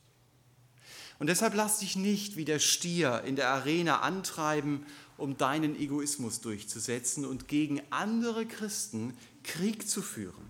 Und 1.21 1.27
deshalb 1.27 1.53
lass 1.53 1.77
dich 1.77 1.95
nicht 1.95 2.35
wie 2.35 2.45
der 2.45 2.57
Stier 2.57 3.21
in 3.27 3.35
der 3.35 3.49
Arena 3.49 3.99
antreiben, 3.99 4.87
um 5.17 5.37
deinen 5.37 5.79
Egoismus 5.79 6.41
durchzusetzen 6.41 7.25
und 7.27 7.47
gegen 7.47 7.79
andere 7.91 8.47
Christen 8.47 9.15
Krieg 9.43 9.87
zu 9.87 10.01
führen. 10.01 10.49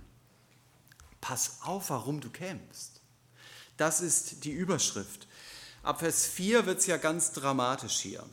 Pass 1.19 1.57
auf, 1.63 1.89
warum 1.89 2.21
du 2.21 2.29
kämpfst. 2.29 3.01
Das 3.75 3.99
ist 3.99 4.45
die 4.45 4.53
Überschrift. 4.53 5.27
Ab 5.83 5.99
Vers 5.99 6.25
4 6.25 6.65
wird 6.65 6.79
es 6.79 6.87
ja 6.87 6.95
ganz 6.95 7.33
dramatisch 7.33 7.99
hier. 7.99 8.23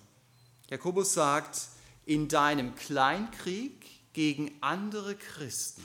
Jakobus 0.70 1.14
sagt, 1.14 1.62
in 2.06 2.28
deinem 2.28 2.76
Kleinkrieg 2.76 3.84
gegen 4.12 4.52
andere 4.60 5.16
Christen 5.16 5.82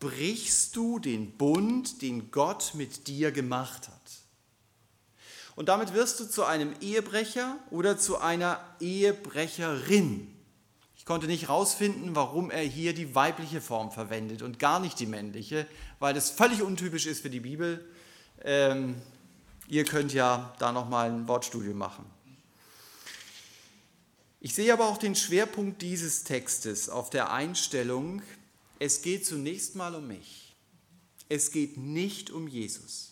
brichst 0.00 0.74
du 0.74 0.98
den 0.98 1.30
Bund, 1.30 2.02
den 2.02 2.32
Gott 2.32 2.72
mit 2.74 3.06
dir 3.06 3.30
gemacht 3.30 3.86
hat. 3.86 3.99
Und 5.60 5.66
damit 5.66 5.92
wirst 5.92 6.18
du 6.18 6.24
zu 6.24 6.44
einem 6.44 6.74
Ehebrecher 6.80 7.54
oder 7.70 7.98
zu 7.98 8.16
einer 8.16 8.58
Ehebrecherin. 8.80 10.34
Ich 10.96 11.04
konnte 11.04 11.26
nicht 11.26 11.48
herausfinden, 11.48 12.16
warum 12.16 12.50
er 12.50 12.62
hier 12.62 12.94
die 12.94 13.14
weibliche 13.14 13.60
Form 13.60 13.92
verwendet 13.92 14.40
und 14.40 14.58
gar 14.58 14.80
nicht 14.80 14.98
die 14.98 15.04
männliche, 15.04 15.66
weil 15.98 16.14
das 16.14 16.30
völlig 16.30 16.62
untypisch 16.62 17.04
ist 17.04 17.20
für 17.20 17.28
die 17.28 17.40
Bibel. 17.40 17.86
Ähm, 18.42 19.02
ihr 19.68 19.84
könnt 19.84 20.14
ja 20.14 20.54
da 20.58 20.72
nochmal 20.72 21.10
ein 21.10 21.28
Wortstudium 21.28 21.76
machen. 21.76 22.06
Ich 24.40 24.54
sehe 24.54 24.72
aber 24.72 24.88
auch 24.88 24.96
den 24.96 25.14
Schwerpunkt 25.14 25.82
dieses 25.82 26.24
Textes 26.24 26.88
auf 26.88 27.10
der 27.10 27.34
Einstellung, 27.34 28.22
es 28.78 29.02
geht 29.02 29.26
zunächst 29.26 29.76
mal 29.76 29.94
um 29.94 30.08
mich. 30.08 30.56
Es 31.28 31.50
geht 31.50 31.76
nicht 31.76 32.30
um 32.30 32.48
Jesus. 32.48 33.09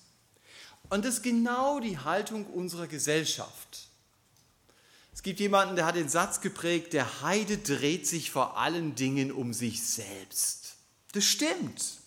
Und 0.90 1.05
das 1.05 1.16
ist 1.16 1.22
genau 1.22 1.81
die 1.81 1.98
Haltung 1.98 2.46
unserer 2.46 2.87
Gesellschaft. 2.87 3.88
Es 5.12 5.22
gibt 5.22 5.40
jemanden, 5.40 5.77
der 5.77 5.85
hat 5.85 5.96
den 5.96 6.09
Satz 6.09 6.40
geprägt, 6.40 6.92
der 6.92 7.22
Heide 7.22 7.59
dreht 7.59 8.07
sich 8.07 8.31
vor 8.31 8.57
allen 8.57 8.94
Dingen 8.94 9.33
um 9.33 9.53
sich 9.53 9.85
selbst. 9.85 10.77
Das 11.12 11.24
stimmt. 11.24 11.98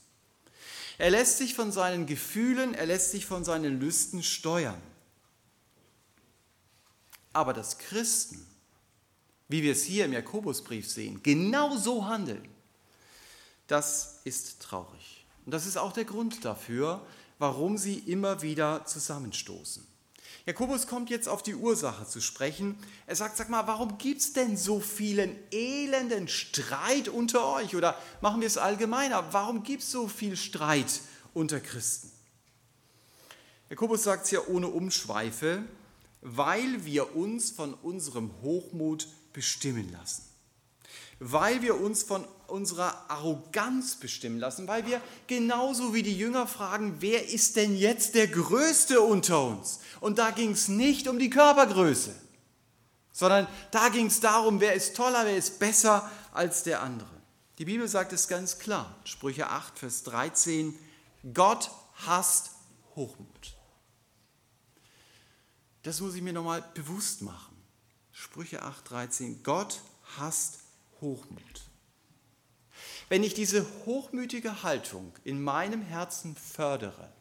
Er 0.98 1.10
lässt 1.10 1.38
sich 1.38 1.54
von 1.54 1.72
seinen 1.72 2.06
Gefühlen, 2.06 2.74
er 2.74 2.86
lässt 2.86 3.12
sich 3.12 3.26
von 3.26 3.44
seinen 3.44 3.80
Lüsten 3.80 4.24
steuern. 4.24 4.82
Aber 7.34 7.54
dass 7.54 7.80
Christen, 7.80 8.46
wie 9.48 9.64
wir 9.64 9.74
es 9.74 9.84
hier 9.84 10.06
im 10.06 10.14
Jakobusbrief 10.14 10.90
sehen, 10.90 11.22
genau 11.24 11.76
so 11.76 12.06
handeln, 12.06 12.48
das 13.68 14.20
ist 14.24 14.62
traurig. 14.62 15.26
Und 15.46 15.54
das 15.54 15.66
ist 15.66 15.78
auch 15.78 15.92
der 15.92 16.06
Grund 16.06 16.46
dafür, 16.46 17.06
warum 17.42 17.76
sie 17.76 17.98
immer 17.98 18.44
wieder 18.44 18.86
zusammenstoßen. 18.86 19.84
Jakobus 20.46 20.86
kommt 20.86 21.10
jetzt 21.10 21.28
auf 21.28 21.42
die 21.42 21.56
Ursache 21.56 22.06
zu 22.06 22.22
sprechen. 22.22 22.78
Er 23.08 23.16
sagt, 23.16 23.36
sag 23.36 23.50
mal, 23.50 23.66
warum 23.66 23.98
gibt 23.98 24.22
es 24.22 24.34
denn 24.34 24.58
so 24.58 24.80
vielen 24.80 25.36
elenden 25.52 26.28
Streit 26.28 27.10
unter 27.10 27.52
euch? 27.54 27.76
Oder 27.76 27.98
machen 28.22 28.42
wir 28.42 28.48
es 28.48 28.60
allgemeiner, 28.60 29.34
warum 29.34 29.64
gibt 29.64 29.82
es 29.82 29.90
so 29.90 30.08
viel 30.08 30.38
Streit 30.38 31.02
unter 31.34 31.60
Christen? 31.60 32.12
Jakobus 33.72 34.04
sagt 34.04 34.26
es 34.26 34.32
ja 34.32 34.42
ohne 34.48 34.68
Umschweife, 34.68 35.64
weil 36.22 36.86
wir 36.86 37.16
uns 37.16 37.50
von 37.50 37.74
unserem 37.74 38.30
Hochmut 38.44 39.08
bestimmen 39.34 39.92
lassen 39.92 40.31
weil 41.24 41.62
wir 41.62 41.80
uns 41.80 42.02
von 42.02 42.26
unserer 42.48 43.10
Arroganz 43.12 43.96
bestimmen 43.96 44.40
lassen, 44.40 44.68
weil 44.68 44.88
wir 44.88 45.00
genauso 45.28 45.94
wie 45.94 46.02
die 46.02 46.18
Jünger 46.18 46.48
fragen, 46.48 46.98
wer 47.00 47.30
ist 47.30 47.58
denn 47.58 47.78
jetzt 47.78 48.16
der 48.16 48.28
Größte 48.28 49.02
unter 49.02 49.46
uns? 49.46 49.80
Und 50.00 50.18
da 50.18 50.32
ging 50.32 50.52
es 50.52 50.68
nicht 50.68 51.08
um 51.08 51.20
die 51.20 51.30
Körpergröße, 51.30 52.16
sondern 53.12 53.48
da 53.70 53.90
ging 53.90 54.08
es 54.08 54.20
darum, 54.20 54.60
wer 54.60 54.74
ist 54.74 54.96
toller, 54.96 55.24
wer 55.26 55.38
ist 55.38 55.60
besser 55.60 56.10
als 56.34 56.64
der 56.64 56.82
andere. 56.82 57.08
Die 57.60 57.66
Bibel 57.66 57.88
sagt 57.88 58.14
es 58.14 58.28
ganz 58.28 58.58
klar, 58.58 58.96
Sprüche 59.04 59.48
8, 59.48 59.78
Vers 59.78 60.02
13, 60.04 60.74
Gott 61.36 61.70
hasst 62.08 62.50
Hochmut. 62.96 63.56
Das 65.84 66.02
muss 66.02 66.16
ich 66.16 66.24
mir 66.24 66.34
nochmal 66.34 66.64
bewusst 66.74 67.22
machen. 67.22 67.56
Sprüche 68.12 68.64
8, 68.64 68.90
13, 68.90 69.44
Gott 69.44 69.82
hasst 70.18 70.61
Hochmut. 71.02 71.62
Wenn 73.10 73.24
ich 73.24 73.34
diese 73.34 73.66
hochmütige 73.86 74.64
Haltung 74.64 75.12
in 75.24 75.44
meinem 75.44 75.82
Herzen 75.82 76.36
fördere, 76.36 77.12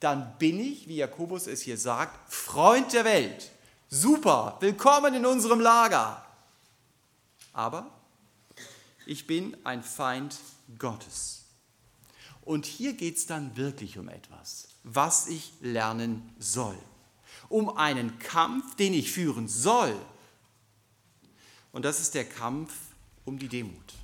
dann 0.00 0.36
bin 0.38 0.58
ich, 0.58 0.88
wie 0.88 0.96
Jakobus 0.96 1.46
es 1.46 1.62
hier 1.62 1.78
sagt, 1.78 2.32
Freund 2.32 2.92
der 2.92 3.04
Welt. 3.04 3.52
Super, 3.88 4.56
willkommen 4.60 5.14
in 5.14 5.24
unserem 5.24 5.60
Lager. 5.60 6.26
Aber 7.52 7.90
ich 9.06 9.26
bin 9.26 9.56
ein 9.64 9.82
Feind 9.82 10.36
Gottes. 10.78 11.44
Und 12.42 12.66
hier 12.66 12.94
geht 12.94 13.16
es 13.16 13.26
dann 13.26 13.56
wirklich 13.56 13.98
um 13.98 14.08
etwas, 14.08 14.68
was 14.82 15.28
ich 15.28 15.52
lernen 15.60 16.34
soll. 16.38 16.76
Um 17.48 17.76
einen 17.76 18.18
Kampf, 18.18 18.74
den 18.76 18.92
ich 18.94 19.12
führen 19.12 19.48
soll. 19.48 19.94
Und 21.72 21.84
das 21.84 22.00
ist 22.00 22.14
der 22.14 22.28
Kampf 22.28 22.74
um 23.24 23.38
die 23.38 23.48
Demut. 23.48 23.94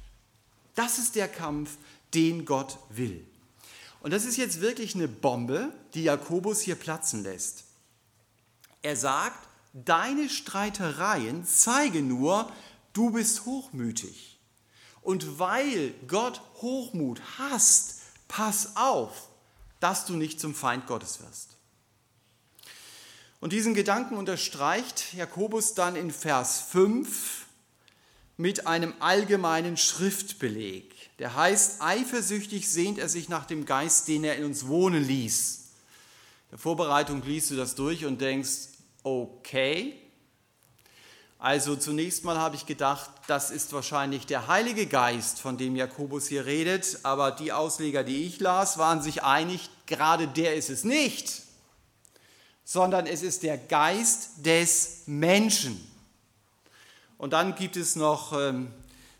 Das 0.74 0.98
ist 0.98 1.14
der 1.14 1.28
Kampf, 1.28 1.76
den 2.14 2.44
Gott 2.44 2.78
will. 2.88 3.26
Und 4.00 4.12
das 4.12 4.24
ist 4.24 4.36
jetzt 4.36 4.60
wirklich 4.60 4.94
eine 4.94 5.08
Bombe, 5.08 5.72
die 5.94 6.04
Jakobus 6.04 6.60
hier 6.60 6.74
platzen 6.74 7.22
lässt. 7.22 7.64
Er 8.82 8.96
sagt, 8.96 9.46
deine 9.72 10.28
Streitereien 10.28 11.44
zeigen 11.44 12.08
nur, 12.08 12.50
du 12.92 13.10
bist 13.10 13.44
hochmütig. 13.44 14.38
Und 15.02 15.38
weil 15.38 15.94
Gott 16.06 16.40
Hochmut 16.56 17.20
hasst, 17.38 18.00
pass 18.28 18.76
auf, 18.76 19.28
dass 19.80 20.06
du 20.06 20.14
nicht 20.14 20.40
zum 20.40 20.54
Feind 20.54 20.86
Gottes 20.86 21.20
wirst. 21.20 21.56
Und 23.40 23.54
diesen 23.54 23.72
Gedanken 23.72 24.16
unterstreicht 24.16 25.14
Jakobus 25.14 25.74
dann 25.74 25.96
in 25.96 26.10
Vers 26.10 26.60
5 26.60 27.39
mit 28.40 28.66
einem 28.66 28.94
allgemeinen 29.00 29.76
Schriftbeleg. 29.76 30.94
Der 31.18 31.36
heißt, 31.36 31.82
eifersüchtig 31.82 32.68
sehnt 32.68 32.98
er 32.98 33.08
sich 33.08 33.28
nach 33.28 33.44
dem 33.44 33.66
Geist, 33.66 34.08
den 34.08 34.24
er 34.24 34.36
in 34.36 34.44
uns 34.44 34.66
wohnen 34.66 35.04
ließ. 35.04 35.56
In 36.46 36.50
der 36.52 36.58
Vorbereitung 36.58 37.22
liest 37.22 37.50
du 37.50 37.56
das 37.56 37.74
durch 37.74 38.06
und 38.06 38.20
denkst, 38.20 38.68
okay. 39.02 39.94
Also 41.38 41.76
zunächst 41.76 42.24
mal 42.24 42.38
habe 42.38 42.56
ich 42.56 42.64
gedacht, 42.64 43.10
das 43.26 43.50
ist 43.50 43.72
wahrscheinlich 43.74 44.24
der 44.24 44.48
Heilige 44.48 44.86
Geist, 44.86 45.38
von 45.38 45.58
dem 45.58 45.76
Jakobus 45.76 46.26
hier 46.26 46.46
redet, 46.46 47.00
aber 47.02 47.32
die 47.32 47.52
Ausleger, 47.52 48.04
die 48.04 48.24
ich 48.24 48.40
las, 48.40 48.78
waren 48.78 49.02
sich 49.02 49.22
einig, 49.22 49.68
gerade 49.86 50.26
der 50.28 50.54
ist 50.54 50.70
es 50.70 50.84
nicht 50.84 51.42
sondern 52.70 53.06
es 53.08 53.24
ist 53.24 53.42
der 53.42 53.58
Geist 53.58 54.46
des 54.46 55.02
Menschen. 55.06 55.89
Und 57.20 57.34
dann 57.34 57.54
gibt 57.54 57.76
es 57.76 57.96
noch 57.96 58.32
ähm, 58.32 58.68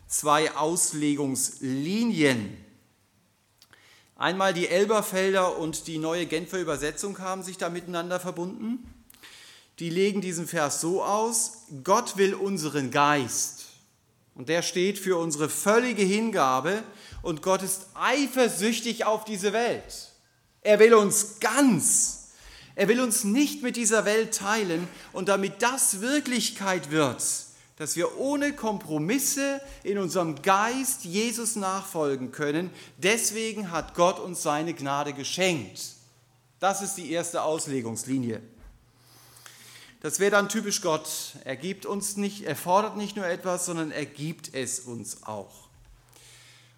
zwei 0.07 0.55
Auslegungslinien. 0.55 2.57
Einmal 4.15 4.55
die 4.55 4.67
Elberfelder 4.67 5.59
und 5.59 5.85
die 5.85 5.99
neue 5.99 6.25
Genfer 6.25 6.59
Übersetzung 6.59 7.19
haben 7.19 7.43
sich 7.43 7.59
da 7.59 7.69
miteinander 7.69 8.19
verbunden. 8.19 8.91
Die 9.77 9.91
legen 9.91 10.19
diesen 10.19 10.47
Vers 10.47 10.81
so 10.81 11.03
aus, 11.03 11.65
Gott 11.83 12.17
will 12.17 12.33
unseren 12.33 12.89
Geist. 12.89 13.65
Und 14.33 14.49
der 14.49 14.63
steht 14.63 14.97
für 14.97 15.17
unsere 15.17 15.47
völlige 15.47 16.01
Hingabe 16.01 16.81
und 17.21 17.43
Gott 17.43 17.61
ist 17.61 17.85
eifersüchtig 17.93 19.05
auf 19.05 19.25
diese 19.25 19.53
Welt. 19.53 20.09
Er 20.61 20.79
will 20.79 20.95
uns 20.95 21.39
ganz. 21.39 22.31
Er 22.73 22.87
will 22.87 22.99
uns 22.99 23.25
nicht 23.25 23.61
mit 23.61 23.75
dieser 23.75 24.05
Welt 24.05 24.33
teilen 24.33 24.87
und 25.13 25.29
damit 25.29 25.61
das 25.61 26.01
Wirklichkeit 26.01 26.89
wird, 26.89 27.21
dass 27.81 27.95
wir 27.95 28.19
ohne 28.19 28.53
Kompromisse 28.53 29.59
in 29.81 29.97
unserem 29.97 30.43
Geist 30.43 31.03
Jesus 31.03 31.55
nachfolgen 31.55 32.31
können. 32.31 32.69
Deswegen 32.97 33.71
hat 33.71 33.95
Gott 33.95 34.19
uns 34.19 34.43
seine 34.43 34.75
Gnade 34.75 35.13
geschenkt. 35.13 35.95
Das 36.59 36.83
ist 36.83 36.93
die 36.93 37.11
erste 37.11 37.41
Auslegungslinie. 37.41 38.39
Das 40.01 40.19
wäre 40.19 40.29
dann 40.29 40.47
typisch 40.47 40.83
Gott. 40.83 41.09
Er 41.43 41.55
gibt 41.55 41.87
uns 41.87 42.17
nicht, 42.17 42.43
er 42.43 42.55
fordert 42.55 42.97
nicht 42.97 43.15
nur 43.15 43.25
etwas, 43.25 43.65
sondern 43.65 43.89
er 43.89 44.05
gibt 44.05 44.53
es 44.53 44.81
uns 44.81 45.23
auch. 45.23 45.71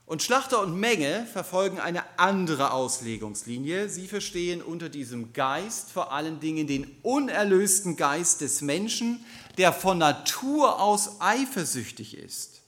Und 0.06 0.22
Schlachter 0.22 0.62
und 0.62 0.78
Menge 0.78 1.26
verfolgen 1.32 1.80
eine 1.80 2.04
andere 2.18 2.72
Auslegungslinie. 2.72 3.88
Sie 3.88 4.08
verstehen 4.08 4.62
unter 4.62 4.90
diesem 4.90 5.34
Geist 5.34 5.92
vor 5.92 6.12
allen 6.12 6.42
Dingen 6.42 6.68
den 6.68 6.96
unerlösten 7.04 7.96
Geist 7.96 8.42
des 8.42 8.62
Menschen, 8.62 9.26
der 9.58 9.74
von 9.74 9.98
Natur 9.98 10.80
aus 10.80 11.20
eifersüchtig 11.20 12.18
ist. 12.18 12.62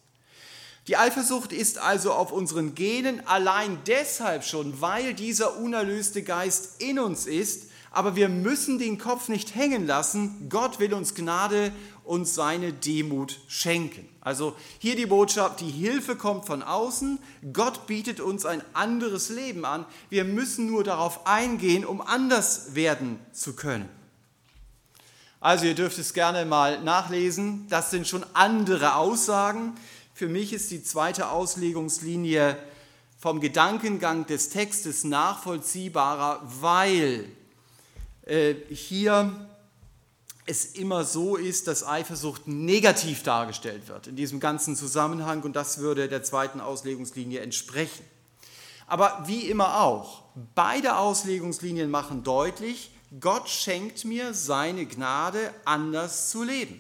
Die 0.88 0.98
Eifersucht 0.98 1.52
ist 1.52 1.80
also 1.80 2.14
auf 2.14 2.32
unseren 2.32 2.76
Genen 2.76 3.26
allein 3.28 3.80
deshalb 3.88 4.44
schon, 4.44 4.82
weil 4.82 5.16
dieser 5.16 5.58
unerlöste 5.58 6.22
Geist 6.22 6.80
in 6.80 7.00
uns 7.00 7.26
ist, 7.26 7.72
aber 7.90 8.16
wir 8.16 8.30
müssen 8.30 8.78
den 8.78 9.00
Kopf 9.00 9.30
nicht 9.30 9.56
hängen 9.56 9.88
lassen. 9.88 10.48
Gott 10.50 10.80
will 10.80 10.94
uns 10.94 11.16
Gnade 11.16 11.72
und 12.04 12.28
seine 12.28 12.72
Demut 12.72 13.40
schenken. 13.48 14.08
Also 14.22 14.56
hier 14.78 14.96
die 14.96 15.08
Botschaft, 15.08 15.62
die 15.62 15.72
Hilfe 15.72 16.16
kommt 16.16 16.46
von 16.46 16.62
außen, 16.62 17.18
Gott 17.52 17.88
bietet 17.88 18.20
uns 18.20 18.46
ein 18.46 18.62
anderes 18.74 19.30
Leben 19.30 19.66
an. 19.66 19.86
Wir 20.10 20.24
müssen 20.24 20.68
nur 20.68 20.84
darauf 20.84 21.26
eingehen, 21.26 21.86
um 21.86 22.02
anders 22.02 22.76
werden 22.76 23.20
zu 23.32 23.56
können. 23.56 23.90
Also 25.46 25.68
ihr 25.68 25.76
dürft 25.76 26.00
es 26.00 26.16
gerne 26.16 26.44
mal 26.44 26.82
nachlesen, 26.82 27.68
das 27.70 27.92
sind 27.92 28.08
schon 28.08 28.26
andere 28.34 28.96
Aussagen. 28.96 29.76
Für 30.16 30.28
mich 30.28 30.54
ist 30.54 30.72
die 30.72 30.84
zweite 30.84 31.30
Auslegungslinie 31.30 32.58
vom 33.20 33.40
Gedankengang 33.40 34.26
des 34.26 34.50
Textes 34.50 35.04
nachvollziehbarer, 35.04 36.42
weil 36.62 37.30
äh, 38.24 38.56
hier 38.72 39.48
es 40.48 40.66
immer 40.66 41.04
so 41.04 41.36
ist, 41.36 41.68
dass 41.68 41.86
Eifersucht 41.86 42.48
negativ 42.48 43.22
dargestellt 43.22 43.88
wird 43.88 44.08
in 44.08 44.16
diesem 44.16 44.40
ganzen 44.40 44.76
Zusammenhang 44.76 45.44
und 45.44 45.56
das 45.56 45.78
würde 45.78 46.10
der 46.10 46.24
zweiten 46.24 46.60
Auslegungslinie 46.60 47.42
entsprechen. 47.42 48.04
Aber 48.88 49.24
wie 49.28 49.42
immer 49.42 49.82
auch, 49.82 50.24
beide 50.56 50.98
Auslegungslinien 50.98 51.92
machen 51.92 52.24
deutlich, 52.24 52.90
Gott 53.20 53.50
schenkt 53.50 54.06
mir 54.06 54.34
seine 54.34 54.86
Gnade, 54.86 55.54
anders 55.64 56.30
zu 56.30 56.44
leben. 56.44 56.80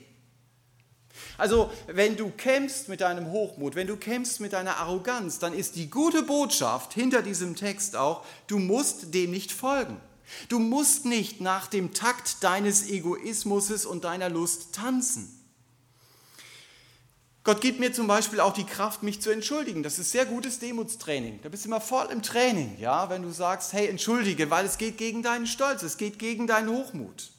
Also, 1.37 1.71
wenn 1.87 2.17
du 2.17 2.29
kämpfst 2.29 2.89
mit 2.89 3.01
deinem 3.01 3.31
Hochmut, 3.31 3.75
wenn 3.75 3.87
du 3.87 3.97
kämpfst 3.97 4.39
mit 4.39 4.53
deiner 4.53 4.77
Arroganz, 4.77 5.39
dann 5.39 5.53
ist 5.53 5.75
die 5.75 5.89
gute 5.89 6.23
Botschaft 6.23 6.93
hinter 6.93 7.21
diesem 7.21 7.55
Text 7.55 7.95
auch, 7.95 8.25
du 8.47 8.59
musst 8.59 9.13
dem 9.13 9.31
nicht 9.31 9.51
folgen. 9.51 9.99
Du 10.49 10.59
musst 10.59 11.05
nicht 11.05 11.39
nach 11.41 11.67
dem 11.67 11.93
Takt 11.93 12.43
deines 12.43 12.89
Egoismus 12.89 13.85
und 13.85 14.03
deiner 14.03 14.29
Lust 14.29 14.73
tanzen. 14.73 15.34
Gott 17.45 17.61
gibt 17.61 17.79
mir 17.79 17.93
zum 17.93 18.07
Beispiel 18.07 18.39
auch 18.39 18.53
die 18.53 18.63
Kraft, 18.63 19.03
mich 19.03 19.21
zu 19.21 19.29
entschuldigen. 19.29 19.83
Das 19.83 19.99
ist 19.99 20.11
sehr 20.11 20.25
gutes 20.25 20.57
Demutstraining. 20.57 21.41
Da 21.43 21.49
bist 21.49 21.63
du 21.63 21.69
immer 21.69 21.79
voll 21.79 22.07
im 22.11 22.23
Training, 22.23 22.75
ja, 22.79 23.07
wenn 23.11 23.21
du 23.21 23.29
sagst, 23.29 23.71
hey, 23.71 23.87
entschuldige, 23.87 24.49
weil 24.49 24.65
es 24.65 24.79
geht 24.79 24.97
gegen 24.97 25.21
deinen 25.21 25.45
Stolz, 25.45 25.83
es 25.83 25.97
geht 25.97 26.17
gegen 26.17 26.47
deinen 26.47 26.69
Hochmut. 26.69 27.31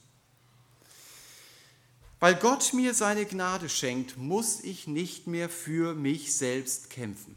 Weil 2.21 2.35
Gott 2.35 2.71
mir 2.73 2.93
seine 2.93 3.25
Gnade 3.25 3.67
schenkt, 3.67 4.15
muss 4.15 4.61
ich 4.61 4.87
nicht 4.87 5.27
mehr 5.27 5.49
für 5.49 5.93
mich 5.93 6.37
selbst 6.37 6.89
kämpfen. 6.89 7.35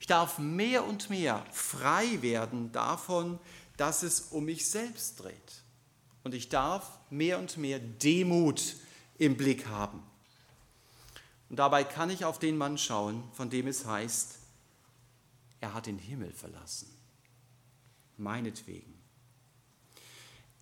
Ich 0.00 0.06
darf 0.06 0.38
mehr 0.38 0.86
und 0.86 1.10
mehr 1.10 1.44
frei 1.52 2.22
werden 2.22 2.72
davon, 2.72 3.38
dass 3.76 4.02
es 4.02 4.20
um 4.30 4.46
mich 4.46 4.66
selbst 4.66 5.20
dreht. 5.22 5.62
Und 6.24 6.32
ich 6.32 6.48
darf 6.48 6.90
mehr 7.10 7.38
und 7.38 7.58
mehr 7.58 7.80
Demut 7.80 8.76
im 9.18 9.36
Blick 9.36 9.66
haben. 9.66 10.02
Und 11.48 11.56
dabei 11.56 11.84
kann 11.84 12.10
ich 12.10 12.24
auf 12.24 12.38
den 12.38 12.56
Mann 12.56 12.78
schauen, 12.78 13.22
von 13.32 13.50
dem 13.50 13.68
es 13.68 13.86
heißt, 13.86 14.38
er 15.60 15.74
hat 15.74 15.86
den 15.86 15.98
Himmel 15.98 16.32
verlassen. 16.32 16.88
Meinetwegen. 18.16 18.94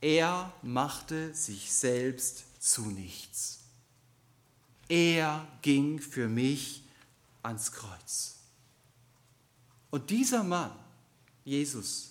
Er 0.00 0.52
machte 0.62 1.34
sich 1.34 1.72
selbst 1.72 2.62
zu 2.62 2.82
nichts. 2.86 3.60
Er 4.88 5.46
ging 5.62 6.00
für 6.00 6.28
mich 6.28 6.82
ans 7.42 7.72
Kreuz. 7.72 8.36
Und 9.90 10.10
dieser 10.10 10.42
Mann, 10.42 10.72
Jesus, 11.44 12.10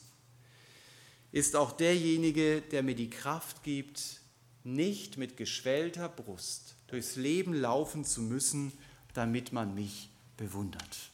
ist 1.32 1.56
auch 1.56 1.72
derjenige, 1.72 2.62
der 2.62 2.82
mir 2.82 2.96
die 2.96 3.10
Kraft 3.10 3.64
gibt, 3.64 4.22
nicht 4.64 5.18
mit 5.18 5.38
geschwellter 5.38 6.10
Brust 6.10 6.63
durchs 6.94 7.16
Leben 7.16 7.54
laufen 7.54 8.06
zu 8.06 8.22
müssen, 8.22 8.72
damit 9.14 9.52
man 9.52 9.74
mich 9.74 10.10
bewundert. 10.38 11.10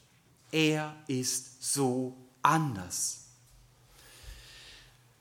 Er 0.52 0.96
ist 1.08 1.74
so 1.74 2.16
anders. 2.42 3.22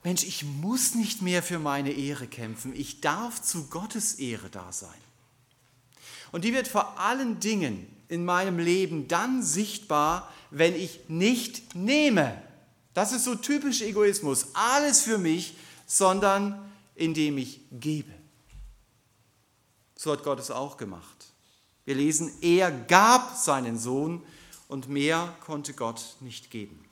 Mensch, 0.03 0.25
ich 0.25 0.45
muss 0.45 0.95
nicht 0.95 1.23
mehr 1.23 1.43
für 1.43 1.59
meine 1.59 1.93
Ehre 1.93 2.27
kämpfen. 2.27 2.75
Ich 2.75 3.01
darf 3.01 3.41
zu 3.41 3.69
Gottes 3.69 4.15
Ehre 4.15 4.49
da 4.51 4.73
sein. 4.73 4.91
Und 6.33 6.45
die 6.45 6.53
wird 6.53 6.69
vor 6.69 6.99
allen 6.99 7.41
Dingen 7.41 7.87
in 8.09 8.25
meinem 8.25 8.59
Leben 8.59 9.07
dann 9.07 9.43
sichtbar, 9.43 10.33
wenn 10.51 10.75
ich 10.75 11.01
nicht 11.09 11.75
nehme. 11.75 12.41
Das 12.95 13.13
ist 13.13 13.25
so 13.25 13.35
typisch 13.35 13.81
Egoismus. 13.83 14.49
Alles 14.55 15.03
für 15.03 15.19
mich, 15.19 15.57
sondern 15.87 16.71
indem 16.95 17.39
ich 17.39 17.61
gebe. 17.71 18.18
So 19.99 20.13
hat 20.13 20.23
Gott 20.23 20.39
es 20.39 20.53
auch 20.53 20.77
gemacht. 20.77 21.33
Wir 21.85 21.97
lesen, 21.97 22.31
er 22.41 22.71
gab 22.71 23.37
seinen 23.37 23.77
Sohn 23.77 24.25
und 24.69 24.89
mehr 24.89 25.37
konnte 25.41 25.75
Gott 25.75 26.15
nicht 26.21 26.53
geben. 26.53 26.85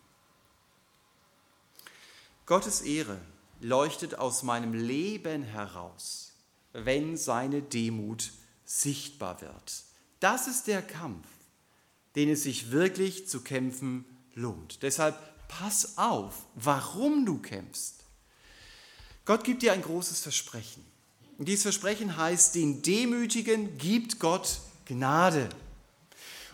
Gottes 2.46 2.80
Ehre 2.80 3.20
leuchtet 3.60 4.16
aus 4.16 4.42
meinem 4.42 4.74
Leben 4.74 5.44
heraus, 5.44 6.32
wenn 6.72 7.16
seine 7.16 7.62
Demut 7.62 8.32
sichtbar 8.64 9.40
wird. 9.40 9.84
Das 10.18 10.48
ist 10.48 10.66
der 10.66 10.82
Kampf, 10.82 11.28
den 12.16 12.28
es 12.28 12.42
sich 12.42 12.72
wirklich 12.72 13.28
zu 13.28 13.40
kämpfen 13.40 14.04
lohnt. 14.34 14.82
Deshalb 14.82 15.16
pass 15.46 15.96
auf, 15.96 16.44
warum 16.56 17.24
du 17.24 17.38
kämpfst. 17.38 18.02
Gott 19.24 19.44
gibt 19.44 19.62
dir 19.62 19.74
ein 19.74 19.82
großes 19.82 20.22
Versprechen. 20.22 20.95
Und 21.38 21.46
dieses 21.46 21.62
Versprechen 21.62 22.16
heißt, 22.16 22.54
den 22.54 22.82
Demütigen 22.82 23.76
gibt 23.78 24.18
Gott 24.20 24.60
Gnade. 24.86 25.48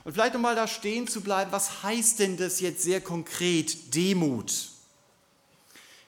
Und 0.05 0.13
vielleicht 0.13 0.35
nochmal 0.35 0.57
da 0.57 0.67
stehen 0.67 1.07
zu 1.07 1.21
bleiben, 1.21 1.53
was 1.53 1.83
heißt 1.83 2.19
denn 2.19 2.37
das 2.37 2.61
jetzt 2.61 2.83
sehr 2.83 3.01
konkret, 3.01 3.95
Demut? 3.95 4.71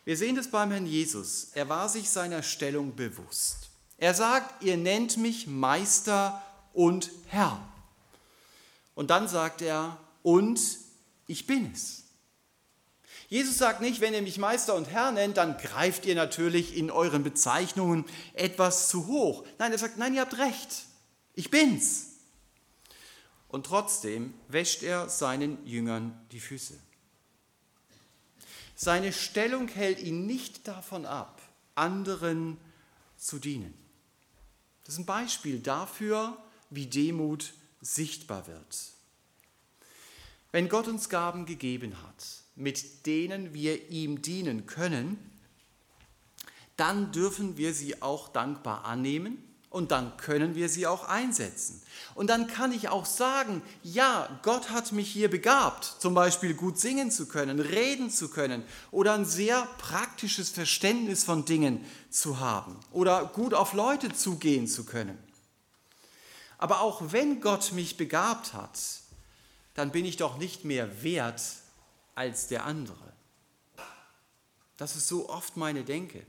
Wir 0.05 0.17
sehen 0.17 0.37
das 0.37 0.49
beim 0.49 0.71
Herrn 0.71 0.87
Jesus. 0.87 1.49
Er 1.55 1.69
war 1.69 1.89
sich 1.89 2.11
seiner 2.11 2.43
Stellung 2.43 2.95
bewusst. 2.97 3.71
Er 3.97 4.15
sagt, 4.15 4.63
ihr 4.63 4.77
nennt 4.77 5.17
mich 5.17 5.47
Meister 5.47 6.43
und 6.73 7.11
Herr. 7.27 7.61
Und 8.95 9.11
dann 9.11 9.29
sagt 9.29 9.63
er, 9.63 9.97
und 10.23 10.61
ich 11.27 11.47
bin 11.47 11.71
es. 11.73 12.04
Jesus 13.29 13.59
sagt 13.59 13.81
nicht, 13.81 14.01
wenn 14.01 14.15
ihr 14.15 14.23
mich 14.23 14.39
Meister 14.39 14.75
und 14.75 14.91
Herr 14.91 15.11
nennt, 15.13 15.37
dann 15.37 15.57
greift 15.57 16.07
ihr 16.07 16.15
natürlich 16.15 16.77
in 16.77 16.91
euren 16.91 17.23
Bezeichnungen 17.23 18.05
etwas 18.35 18.89
zu 18.89 19.07
hoch. 19.07 19.45
Nein, 19.59 19.73
er 19.73 19.79
sagt, 19.79 19.99
nein, 19.99 20.15
ihr 20.15 20.21
habt 20.21 20.39
recht. 20.39 20.85
Ich 21.35 21.51
bin's. 21.51 22.11
Und 23.49 23.67
trotzdem 23.67 24.35
wäscht 24.49 24.83
er 24.83 25.09
seinen 25.09 25.65
Jüngern 25.67 26.19
die 26.33 26.41
Füße. 26.41 26.79
Seine 28.75 29.13
Stellung 29.13 29.69
hält 29.69 30.01
ihn 30.01 30.27
nicht 30.27 30.67
davon 30.67 31.07
ab, 31.07 31.41
anderen 31.75 32.59
zu 33.17 33.39
dienen. 33.39 33.73
Das 34.85 34.95
ist 34.95 35.01
ein 35.01 35.07
Beispiel 35.07 35.61
dafür, 35.61 36.37
wie 36.71 36.87
Demut 36.87 37.55
sichtbar 37.81 38.47
wird. 38.47 38.93
Wenn 40.53 40.69
Gott 40.69 40.89
uns 40.89 41.09
Gaben 41.09 41.47
gegeben 41.47 42.03
hat, 42.03 42.44
mit 42.57 43.07
denen 43.07 43.55
wir 43.55 43.90
ihm 43.90 44.23
dienen 44.23 44.67
können, 44.67 45.19
dann 46.77 47.12
dürfen 47.12 47.57
wir 47.57 47.75
sie 47.75 48.03
auch 48.03 48.29
dankbar 48.29 48.85
annehmen 48.85 49.38
und 49.71 49.90
dann 49.90 50.17
können 50.17 50.55
wir 50.55 50.69
sie 50.69 50.87
auch 50.87 51.09
einsetzen. 51.09 51.83
Und 52.14 52.29
dann 52.29 52.47
kann 52.47 52.71
ich 52.71 52.88
auch 52.88 53.07
sagen, 53.07 53.61
ja, 53.83 54.40
Gott 54.43 54.71
hat 54.71 54.93
mich 54.93 55.11
hier 55.11 55.29
begabt, 55.29 55.85
zum 55.99 56.14
Beispiel 56.14 56.55
gut 56.55 56.79
singen 56.79 57.11
zu 57.11 57.27
können, 57.27 57.59
reden 57.59 58.09
zu 58.09 58.29
können 58.29 58.62
oder 58.93 59.14
ein 59.14 59.25
sehr 59.25 59.67
praktisches 59.79 60.51
Verständnis 60.51 61.25
von 61.25 61.45
Dingen 61.45 61.85
zu 62.09 62.38
haben 62.38 62.79
oder 62.93 63.25
gut 63.27 63.53
auf 63.53 63.73
Leute 63.73 64.12
zugehen 64.12 64.69
zu 64.69 64.85
können. 64.85 65.19
Aber 66.59 66.81
auch 66.81 67.03
wenn 67.11 67.40
Gott 67.40 67.73
mich 67.73 67.97
begabt 67.97 68.53
hat, 68.55 68.79
dann 69.75 69.90
bin 69.90 70.05
ich 70.05 70.17
doch 70.17 70.38
nicht 70.38 70.64
mehr 70.64 71.03
wert 71.03 71.43
als 72.14 72.48
der 72.48 72.64
andere. 72.64 73.12
Das 74.77 74.96
ist 74.96 75.09
so 75.09 75.29
oft 75.29 75.57
meine 75.57 75.85
Denke. 75.85 76.24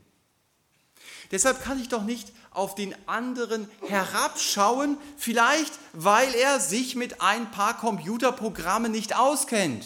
Deshalb 1.30 1.62
kann 1.62 1.80
ich 1.80 1.88
doch 1.88 2.04
nicht 2.04 2.32
auf 2.50 2.74
den 2.74 2.94
anderen 3.08 3.68
herabschauen, 3.86 4.96
vielleicht 5.16 5.72
weil 5.92 6.32
er 6.34 6.60
sich 6.60 6.94
mit 6.94 7.20
ein 7.20 7.50
paar 7.50 7.76
Computerprogrammen 7.76 8.92
nicht 8.92 9.16
auskennt. 9.16 9.84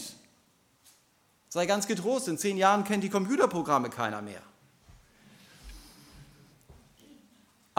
Sei 1.49 1.67
ganz 1.67 1.87
getrost, 1.87 2.29
in 2.29 2.39
zehn 2.39 2.57
Jahren 2.57 2.85
kennt 2.85 3.03
die 3.03 3.11
Computerprogramme 3.11 3.91
keiner 3.91 4.23
mehr. 4.23 4.43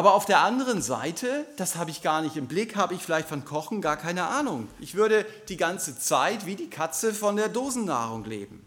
Aber 0.01 0.15
auf 0.15 0.25
der 0.25 0.39
anderen 0.39 0.81
Seite, 0.81 1.45
das 1.57 1.75
habe 1.75 1.91
ich 1.91 2.01
gar 2.01 2.23
nicht 2.23 2.35
im 2.35 2.47
Blick, 2.47 2.75
habe 2.75 2.95
ich 2.95 3.03
vielleicht 3.03 3.29
von 3.29 3.45
Kochen 3.45 3.81
gar 3.81 3.97
keine 3.97 4.25
Ahnung. 4.25 4.67
Ich 4.79 4.95
würde 4.95 5.27
die 5.47 5.57
ganze 5.57 5.95
Zeit 5.95 6.47
wie 6.47 6.55
die 6.55 6.71
Katze 6.71 7.13
von 7.13 7.35
der 7.35 7.49
Dosennahrung 7.49 8.25
leben. 8.25 8.65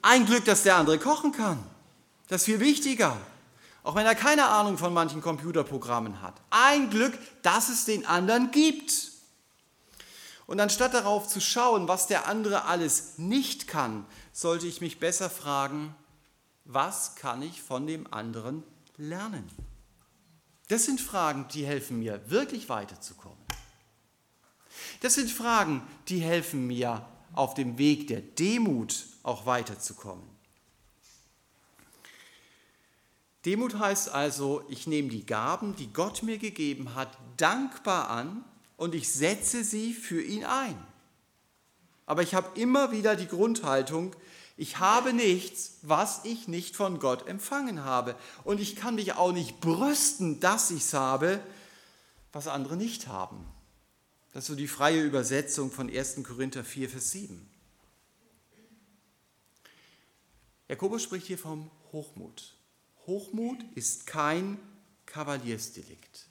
Ein 0.00 0.24
Glück, 0.24 0.46
dass 0.46 0.62
der 0.62 0.76
andere 0.76 0.98
kochen 0.98 1.32
kann. 1.32 1.62
Das 2.28 2.40
ist 2.40 2.46
viel 2.46 2.58
wichtiger. 2.58 3.18
Auch 3.82 3.96
wenn 3.96 4.06
er 4.06 4.14
keine 4.14 4.46
Ahnung 4.46 4.78
von 4.78 4.94
manchen 4.94 5.20
Computerprogrammen 5.20 6.22
hat. 6.22 6.36
Ein 6.48 6.88
Glück, 6.88 7.18
dass 7.42 7.68
es 7.68 7.84
den 7.84 8.06
anderen 8.06 8.50
gibt. 8.50 9.10
Und 10.46 10.58
anstatt 10.58 10.94
darauf 10.94 11.28
zu 11.28 11.42
schauen, 11.42 11.86
was 11.86 12.06
der 12.06 12.26
andere 12.26 12.64
alles 12.64 13.18
nicht 13.18 13.68
kann, 13.68 14.06
sollte 14.32 14.66
ich 14.66 14.80
mich 14.80 14.98
besser 14.98 15.28
fragen, 15.28 15.94
was 16.64 17.14
kann 17.14 17.42
ich 17.42 17.60
von 17.60 17.86
dem 17.86 18.10
anderen 18.10 18.62
lernen? 18.96 19.46
Das 20.70 20.84
sind 20.84 21.00
Fragen, 21.00 21.48
die 21.52 21.66
helfen 21.66 21.98
mir, 21.98 22.22
wirklich 22.30 22.68
weiterzukommen. 22.68 23.36
Das 25.00 25.14
sind 25.14 25.28
Fragen, 25.28 25.82
die 26.06 26.20
helfen 26.20 26.68
mir, 26.68 27.04
auf 27.32 27.54
dem 27.54 27.76
Weg 27.76 28.06
der 28.06 28.20
Demut 28.20 29.06
auch 29.24 29.46
weiterzukommen. 29.46 30.24
Demut 33.44 33.80
heißt 33.80 34.10
also, 34.10 34.62
ich 34.68 34.86
nehme 34.86 35.08
die 35.08 35.26
Gaben, 35.26 35.74
die 35.74 35.92
Gott 35.92 36.22
mir 36.22 36.38
gegeben 36.38 36.94
hat, 36.94 37.18
dankbar 37.36 38.08
an 38.08 38.44
und 38.76 38.94
ich 38.94 39.12
setze 39.12 39.64
sie 39.64 39.92
für 39.92 40.22
ihn 40.22 40.44
ein. 40.44 40.80
Aber 42.06 42.22
ich 42.22 42.32
habe 42.32 42.60
immer 42.60 42.92
wieder 42.92 43.16
die 43.16 43.26
Grundhaltung, 43.28 44.14
ich 44.60 44.78
habe 44.78 45.14
nichts, 45.14 45.78
was 45.80 46.22
ich 46.26 46.46
nicht 46.46 46.76
von 46.76 46.98
Gott 46.98 47.26
empfangen 47.26 47.82
habe. 47.82 48.14
Und 48.44 48.60
ich 48.60 48.76
kann 48.76 48.96
mich 48.96 49.14
auch 49.14 49.32
nicht 49.32 49.58
brüsten, 49.58 50.38
dass 50.38 50.70
ich 50.70 50.82
es 50.82 50.92
habe, 50.92 51.40
was 52.30 52.46
andere 52.46 52.76
nicht 52.76 53.06
haben. 53.06 53.46
Das 54.34 54.44
ist 54.44 54.48
so 54.48 54.54
die 54.54 54.68
freie 54.68 55.02
Übersetzung 55.02 55.70
von 55.70 55.88
1. 55.88 56.22
Korinther 56.24 56.62
4, 56.62 56.90
Vers 56.90 57.10
7. 57.12 57.48
Jakobus 60.68 61.04
spricht 61.04 61.26
hier 61.26 61.38
vom 61.38 61.70
Hochmut. 61.90 62.54
Hochmut 63.06 63.64
ist 63.74 64.06
kein 64.06 64.58
Kavaliersdelikt. 65.06 66.26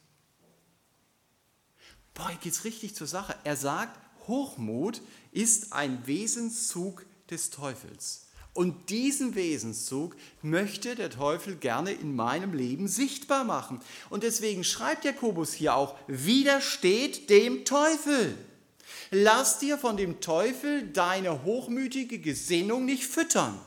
Boah, 2.14 2.30
hier 2.30 2.38
geht 2.38 2.54
es 2.54 2.64
richtig 2.64 2.94
zur 2.94 3.08
Sache. 3.08 3.36
Er 3.44 3.58
sagt, 3.58 4.00
Hochmut 4.28 5.02
ist 5.32 5.74
ein 5.74 6.06
Wesenszug 6.06 7.08
des 7.32 7.50
Teufels. 7.50 8.26
Und 8.54 8.90
diesen 8.90 9.36
Wesenszug 9.36 10.16
möchte 10.42 10.96
der 10.96 11.10
Teufel 11.10 11.56
gerne 11.56 11.92
in 11.92 12.16
meinem 12.16 12.54
Leben 12.54 12.88
sichtbar 12.88 13.44
machen. 13.44 13.80
Und 14.10 14.24
deswegen 14.24 14.64
schreibt 14.64 15.06
Jakobus 15.06 15.54
hier 15.54 15.76
auch, 15.76 15.96
widersteht 16.08 17.30
dem 17.30 17.64
Teufel. 17.64 18.38
Lass 19.12 19.60
dir 19.60 19.78
von 19.78 19.98
dem 19.98 20.20
Teufel 20.20 20.88
deine 20.90 21.44
hochmütige 21.44 22.20
Gesinnung 22.20 22.86
nicht 22.86 23.06
füttern. 23.06 23.60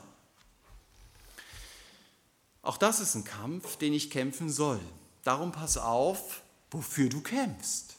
Auch 2.61 2.77
das 2.77 2.99
ist 2.99 3.15
ein 3.15 3.23
Kampf, 3.23 3.77
den 3.77 3.93
ich 3.93 4.09
kämpfen 4.09 4.49
soll. 4.49 4.79
Darum 5.23 5.51
pass 5.51 5.77
auf, 5.77 6.41
wofür 6.71 7.09
du 7.09 7.21
kämpfst. 7.21 7.95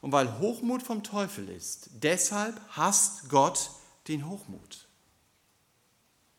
Und 0.00 0.12
weil 0.12 0.38
Hochmut 0.38 0.82
vom 0.82 1.02
Teufel 1.02 1.48
ist, 1.48 1.90
deshalb 1.94 2.60
hasst 2.70 3.28
Gott 3.28 3.70
den 4.08 4.28
Hochmut. 4.28 4.86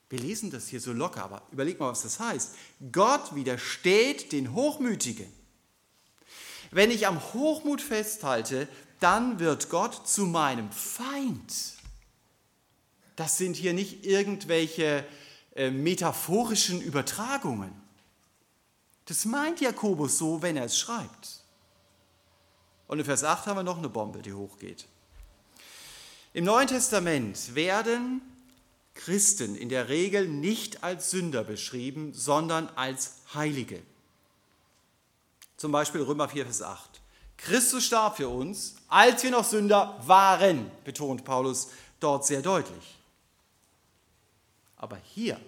Wir 0.09 0.19
lesen 0.19 0.51
das 0.51 0.67
hier 0.67 0.79
so 0.79 0.93
locker, 0.93 1.23
aber 1.23 1.41
überleg 1.51 1.79
mal, 1.79 1.89
was 1.89 2.03
das 2.03 2.19
heißt. 2.19 2.55
Gott 2.91 3.35
widersteht 3.35 4.31
den 4.31 4.53
Hochmütigen. 4.53 5.31
Wenn 6.71 6.91
ich 6.91 7.07
am 7.07 7.21
Hochmut 7.33 7.81
festhalte, 7.81 8.67
dann 8.99 9.39
wird 9.39 9.69
Gott 9.69 10.07
zu 10.07 10.25
meinem 10.25 10.71
Feind. 10.71 11.73
Das 13.15 13.37
sind 13.37 13.55
hier 13.55 13.73
nicht 13.73 14.05
irgendwelche 14.05 15.05
äh, 15.55 15.71
metaphorischen 15.71 16.81
Übertragungen. 16.81 17.71
Das 19.05 19.25
meint 19.25 19.61
Jakobus 19.61 20.17
so, 20.17 20.41
wenn 20.41 20.57
er 20.57 20.65
es 20.65 20.77
schreibt. 20.77 21.43
Und 22.87 22.99
in 22.99 23.05
Vers 23.05 23.23
8 23.23 23.47
haben 23.47 23.57
wir 23.57 23.63
noch 23.63 23.77
eine 23.77 23.89
Bombe, 23.89 24.21
die 24.21 24.33
hochgeht. 24.33 24.85
Im 26.33 26.45
Neuen 26.45 26.67
Testament 26.67 27.55
werden 27.55 28.21
Christen 28.93 29.55
in 29.55 29.69
der 29.69 29.89
Regel 29.89 30.27
nicht 30.27 30.83
als 30.83 31.11
Sünder 31.11 31.43
beschrieben, 31.43 32.13
sondern 32.13 32.67
als 32.75 33.17
Heilige. 33.33 33.81
Zum 35.55 35.71
Beispiel 35.71 36.01
Römer 36.01 36.29
4, 36.29 36.45
Vers 36.45 36.61
8. 36.61 37.01
Christus 37.37 37.85
starb 37.85 38.17
für 38.17 38.29
uns, 38.29 38.75
als 38.87 39.23
wir 39.23 39.31
noch 39.31 39.45
Sünder 39.45 39.99
waren, 40.05 40.71
betont 40.83 41.23
Paulus 41.23 41.69
dort 41.99 42.25
sehr 42.25 42.41
deutlich. 42.41 42.97
Aber 44.75 44.97
hier 44.97 45.39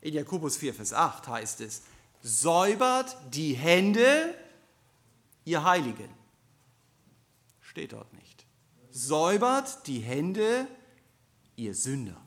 in 0.00 0.14
Jakobus 0.14 0.56
4, 0.56 0.74
Vers 0.74 0.92
8 0.92 1.28
heißt 1.28 1.60
es, 1.60 1.82
säubert 2.22 3.16
die 3.32 3.54
Hände, 3.54 4.34
ihr 5.44 5.64
Heiligen. 5.64 6.10
Steht 7.62 7.92
dort 7.92 8.12
nicht. 8.14 8.19
Säubert 9.06 9.86
die 9.86 10.00
Hände, 10.00 10.66
ihr 11.56 11.74
Sünder. 11.74 12.20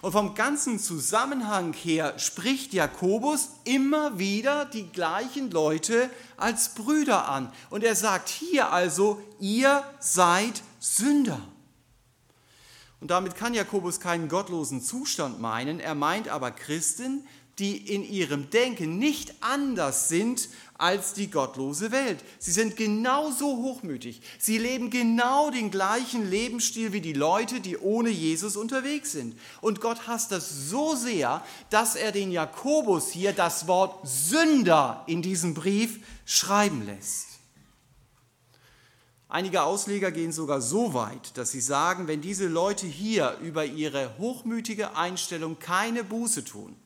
Und 0.00 0.10
vom 0.10 0.34
ganzen 0.34 0.80
Zusammenhang 0.80 1.72
her 1.72 2.18
spricht 2.18 2.72
Jakobus 2.74 3.50
immer 3.64 4.18
wieder 4.18 4.64
die 4.64 4.88
gleichen 4.88 5.52
Leute 5.52 6.10
als 6.36 6.74
Brüder 6.74 7.28
an. 7.28 7.52
Und 7.70 7.84
er 7.84 7.94
sagt 7.94 8.28
hier 8.28 8.72
also, 8.72 9.22
ihr 9.38 9.84
seid 10.00 10.62
Sünder. 10.80 11.40
Und 13.00 13.12
damit 13.12 13.36
kann 13.36 13.54
Jakobus 13.54 14.00
keinen 14.00 14.28
gottlosen 14.28 14.82
Zustand 14.82 15.40
meinen, 15.40 15.78
er 15.78 15.94
meint 15.94 16.28
aber 16.28 16.50
Christen, 16.50 17.24
die 17.58 17.76
in 17.76 18.02
ihrem 18.02 18.50
Denken 18.50 18.98
nicht 18.98 19.34
anders 19.42 20.08
sind 20.08 20.48
als 20.82 21.14
die 21.14 21.30
gottlose 21.30 21.92
Welt. 21.92 22.18
Sie 22.40 22.50
sind 22.50 22.76
genauso 22.76 23.46
hochmütig. 23.58 24.20
Sie 24.38 24.58
leben 24.58 24.90
genau 24.90 25.50
den 25.50 25.70
gleichen 25.70 26.28
Lebensstil 26.28 26.92
wie 26.92 27.00
die 27.00 27.12
Leute, 27.12 27.60
die 27.60 27.78
ohne 27.78 28.10
Jesus 28.10 28.56
unterwegs 28.56 29.12
sind. 29.12 29.38
Und 29.60 29.80
Gott 29.80 30.08
hasst 30.08 30.32
das 30.32 30.68
so 30.68 30.96
sehr, 30.96 31.44
dass 31.70 31.94
er 31.94 32.10
den 32.10 32.32
Jakobus 32.32 33.12
hier 33.12 33.32
das 33.32 33.68
Wort 33.68 34.00
Sünder 34.02 35.04
in 35.06 35.22
diesem 35.22 35.54
Brief 35.54 36.00
schreiben 36.26 36.84
lässt. 36.84 37.28
Einige 39.28 39.62
Ausleger 39.62 40.10
gehen 40.10 40.32
sogar 40.32 40.60
so 40.60 40.94
weit, 40.94 41.38
dass 41.38 41.52
sie 41.52 41.60
sagen, 41.60 42.08
wenn 42.08 42.20
diese 42.20 42.48
Leute 42.48 42.86
hier 42.86 43.38
über 43.40 43.64
ihre 43.64 44.18
hochmütige 44.18 44.96
Einstellung 44.96 45.58
keine 45.60 46.02
Buße 46.02 46.44
tun, 46.44 46.76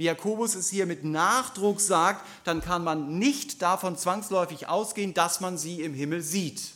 wie 0.00 0.04
Jakobus 0.04 0.54
es 0.54 0.70
hier 0.70 0.86
mit 0.86 1.04
Nachdruck 1.04 1.78
sagt, 1.78 2.26
dann 2.44 2.62
kann 2.62 2.82
man 2.82 3.18
nicht 3.18 3.60
davon 3.60 3.98
zwangsläufig 3.98 4.66
ausgehen, 4.66 5.12
dass 5.12 5.40
man 5.40 5.58
sie 5.58 5.82
im 5.82 5.92
Himmel 5.92 6.22
sieht. 6.22 6.72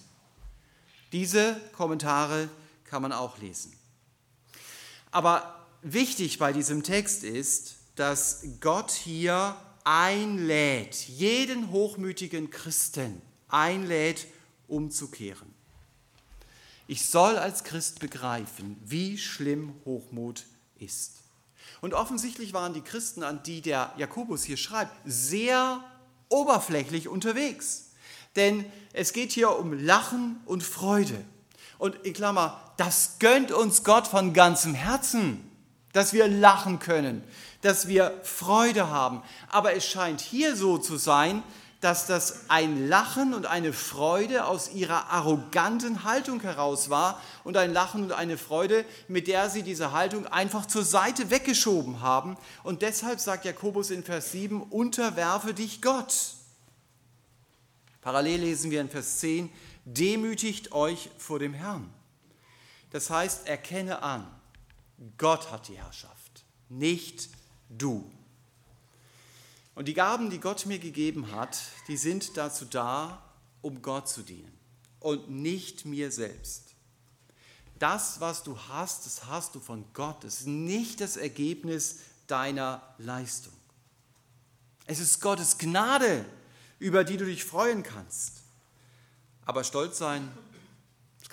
Diese 1.11 1.59
Kommentare 1.73 2.51
kann 2.85 3.01
man 3.01 3.13
auch 3.13 3.39
lesen. 3.39 3.73
Aber 5.11 5.65
wichtig 5.81 6.39
bei 6.39 6.53
diesem 6.53 6.83
Text 6.83 7.25
ist, 7.25 7.77
dass 7.95 8.45
Gott 8.61 8.91
hier 8.91 9.57
einlädt, 9.85 10.95
jeden 11.09 11.71
hochmütigen 11.71 12.51
Christen 12.51 13.23
einlädt, 13.49 14.27
umzukehren. 14.69 15.55
Ich 16.89 17.07
soll 17.07 17.39
als 17.39 17.65
Christ 17.65 18.01
begreifen, 18.01 18.77
wie 18.85 19.17
schlimm 19.17 19.73
Hochmut 19.87 20.45
ist. 20.79 21.24
Und 21.85 21.93
offensichtlich 21.93 22.55
waren 22.55 22.73
die 22.73 22.81
Christen, 22.81 23.23
an 23.23 23.43
die 23.43 23.61
der 23.61 23.93
Jakobus 23.99 24.43
hier 24.43 24.57
schreibt, 24.57 24.97
sehr 25.05 25.85
oberflächlich 26.31 27.09
unterwegs. 27.09 27.91
Denn 28.37 28.65
es 28.95 29.13
geht 29.13 29.33
hier 29.33 29.59
um 29.59 29.75
Lachen 29.75 30.41
und 30.47 30.63
Freude. 30.63 31.23
Und 31.77 31.97
in 31.97 32.15
Klammer, 32.15 32.73
das 32.79 33.17
gönnt 33.19 33.53
uns 33.53 33.85
Gott 33.85 34.07
von 34.07 34.33
ganzem 34.33 34.73
Herzen, 34.73 35.47
dass 35.93 36.15
wir 36.15 36.27
lachen 36.27 36.79
können, 36.79 37.23
dass 37.61 37.87
wir 37.87 38.19
Freude 38.23 38.89
haben. 38.89 39.21
Aber 39.51 39.75
es 39.75 39.85
scheint 39.85 40.23
hier 40.23 40.57
so 40.57 40.79
zu 40.79 40.97
sein, 40.97 41.43
dass 41.85 42.07
das 42.07 42.49
ein 42.49 42.89
Lachen 42.89 43.35
und 43.35 43.45
eine 43.45 43.75
Freude 43.75 44.47
aus 44.47 44.73
ihrer 44.73 45.11
arroganten 45.11 46.05
Haltung 46.05 46.41
heraus 46.41 46.89
war 46.89 47.21
und 47.45 47.59
ein 47.59 47.75
Lachen 47.75 48.05
und 48.05 48.13
eine 48.13 48.39
Freude, 48.39 48.87
mit 49.07 49.29
der 49.29 49.51
sie 49.51 49.63
diese 49.63 49.93
Haltung 49.93 50.27
einfach 50.27 50.65
zur 50.65 50.83
Seite 50.83 51.31
weggeschoben 51.31 52.01
haben. 52.01 52.39
Und 52.63 52.81
deshalb 52.81 53.21
sagt 53.21 53.45
Jakobus 53.45 53.91
in 53.91 54.03
Vers 54.03 54.33
7, 54.33 54.63
unterwerfe 54.63 55.53
dich 55.53 55.83
Gott. 55.83 56.15
Parallel 58.01 58.41
lesen 58.41 58.71
wir 58.71 58.81
in 58.81 58.89
Vers 58.89 59.19
10, 59.19 59.53
demütigt 59.85 60.73
euch 60.73 61.11
vor 61.19 61.39
dem 61.39 61.53
Herrn. 61.53 61.93
Das 62.93 63.11
heißt, 63.11 63.47
erkenne 63.47 64.03
an, 64.03 64.27
Gott 65.19 65.51
hat 65.51 65.69
die 65.69 65.77
Herrschaft, 65.77 66.47
nicht 66.71 67.29
du. 67.69 68.11
Und 69.75 69.89
die 69.89 69.95
Gaben, 69.95 70.31
die 70.31 70.39
Gott 70.39 70.67
mir 70.67 70.79
gegeben 70.79 71.33
hat, 71.33 71.59
die 71.89 71.97
sind 71.97 72.37
dazu 72.37 72.65
da, 72.65 73.23
um 73.61 73.83
Gott 73.83 74.09
zu 74.09 74.23
dienen 74.23 74.57
und 75.01 75.31
nicht 75.31 75.85
mir 75.85 76.13
selbst. 76.13 76.75
Das, 77.79 78.21
was 78.21 78.43
du 78.45 78.57
hast, 78.69 79.05
das 79.05 79.27
hast 79.27 79.55
du 79.55 79.61
von 79.61 79.85
Gott. 79.93 80.23
Es 80.25 80.41
ist 80.41 80.47
nicht 80.47 81.01
das 81.01 81.17
Ergebnis 81.17 81.99
deiner 82.27 82.95
Leistung. 82.99 83.53
Es 84.87 85.01
ist 85.01 85.21
Gottes 85.21 85.59
Gnade, 85.59 86.25
über 86.79 87.05
die 87.05 87.17
du 87.17 87.25
dich 87.25 87.45
freuen 87.45 87.83
kannst. 87.83 88.43
Aber 89.45 89.65
stolz 89.65 89.99
sein, 89.99 90.31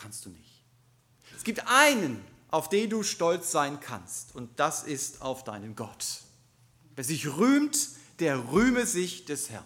kannst 0.02 0.26
du 0.26 0.30
nicht. 0.30 0.64
Es 1.38 1.44
gibt 1.44 1.68
einen, 1.68 2.24
auf 2.50 2.70
den 2.70 2.90
du 2.90 3.04
stolz 3.04 3.52
sein 3.52 3.80
kannst, 3.80 4.36
und 4.36 4.60
das 4.60 4.84
ist 4.84 5.22
auf 5.22 5.44
deinen 5.44 5.76
Gott. 5.76 6.22
Wer 6.96 7.04
sich 7.04 7.28
rühmt, 7.28 7.90
der 8.22 8.52
rühme 8.52 8.86
sich 8.86 9.26
des 9.26 9.50
Herrn. 9.50 9.66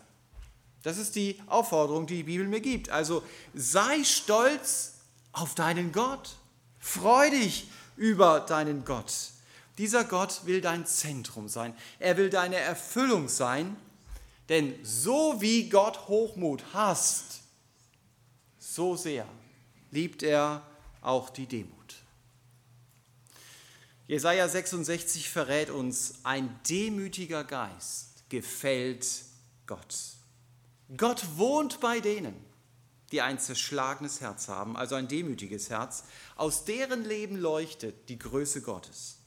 Das 0.81 0.97
ist 0.97 1.15
die 1.15 1.41
Aufforderung, 1.47 2.07
die 2.07 2.17
die 2.17 2.23
Bibel 2.23 2.47
mir 2.47 2.61
gibt. 2.61 2.89
Also 2.89 3.23
sei 3.53 4.03
stolz 4.03 4.93
auf 5.33 5.55
deinen 5.55 5.91
Gott. 5.91 6.37
Freu 6.79 7.29
dich 7.29 7.67
über 7.97 8.39
deinen 8.39 8.85
Gott. 8.85 9.11
Dieser 9.77 10.05
Gott 10.05 10.45
will 10.45 10.61
dein 10.61 10.85
Zentrum 10.85 11.49
sein. 11.49 11.75
Er 11.99 12.17
will 12.17 12.29
deine 12.29 12.55
Erfüllung 12.55 13.27
sein. 13.27 13.75
Denn 14.47 14.75
so 14.83 15.41
wie 15.41 15.69
Gott 15.69 16.07
Hochmut 16.07 16.63
hasst, 16.73 17.41
so 18.59 18.95
sehr 18.95 19.27
liebt 19.91 20.23
er 20.23 20.61
auch 21.01 21.29
die 21.29 21.47
Demut. 21.47 21.95
Jesaja 24.07 24.47
66 24.47 25.29
verrät 25.29 25.71
uns, 25.71 26.19
ein 26.23 26.59
demütiger 26.69 27.43
Geist 27.43 28.14
gefällt 28.29 29.07
Gott. 29.67 29.95
Gott 30.97 31.25
wohnt 31.37 31.79
bei 31.79 31.99
denen, 31.99 32.35
die 33.11 33.21
ein 33.21 33.39
zerschlagenes 33.39 34.21
Herz 34.21 34.47
haben, 34.47 34.75
also 34.75 34.95
ein 34.95 35.07
demütiges 35.07 35.69
Herz. 35.69 36.03
Aus 36.35 36.65
deren 36.65 37.03
Leben 37.03 37.37
leuchtet 37.37 38.09
die 38.09 38.19
Größe 38.19 38.61
Gottes. 38.61 39.17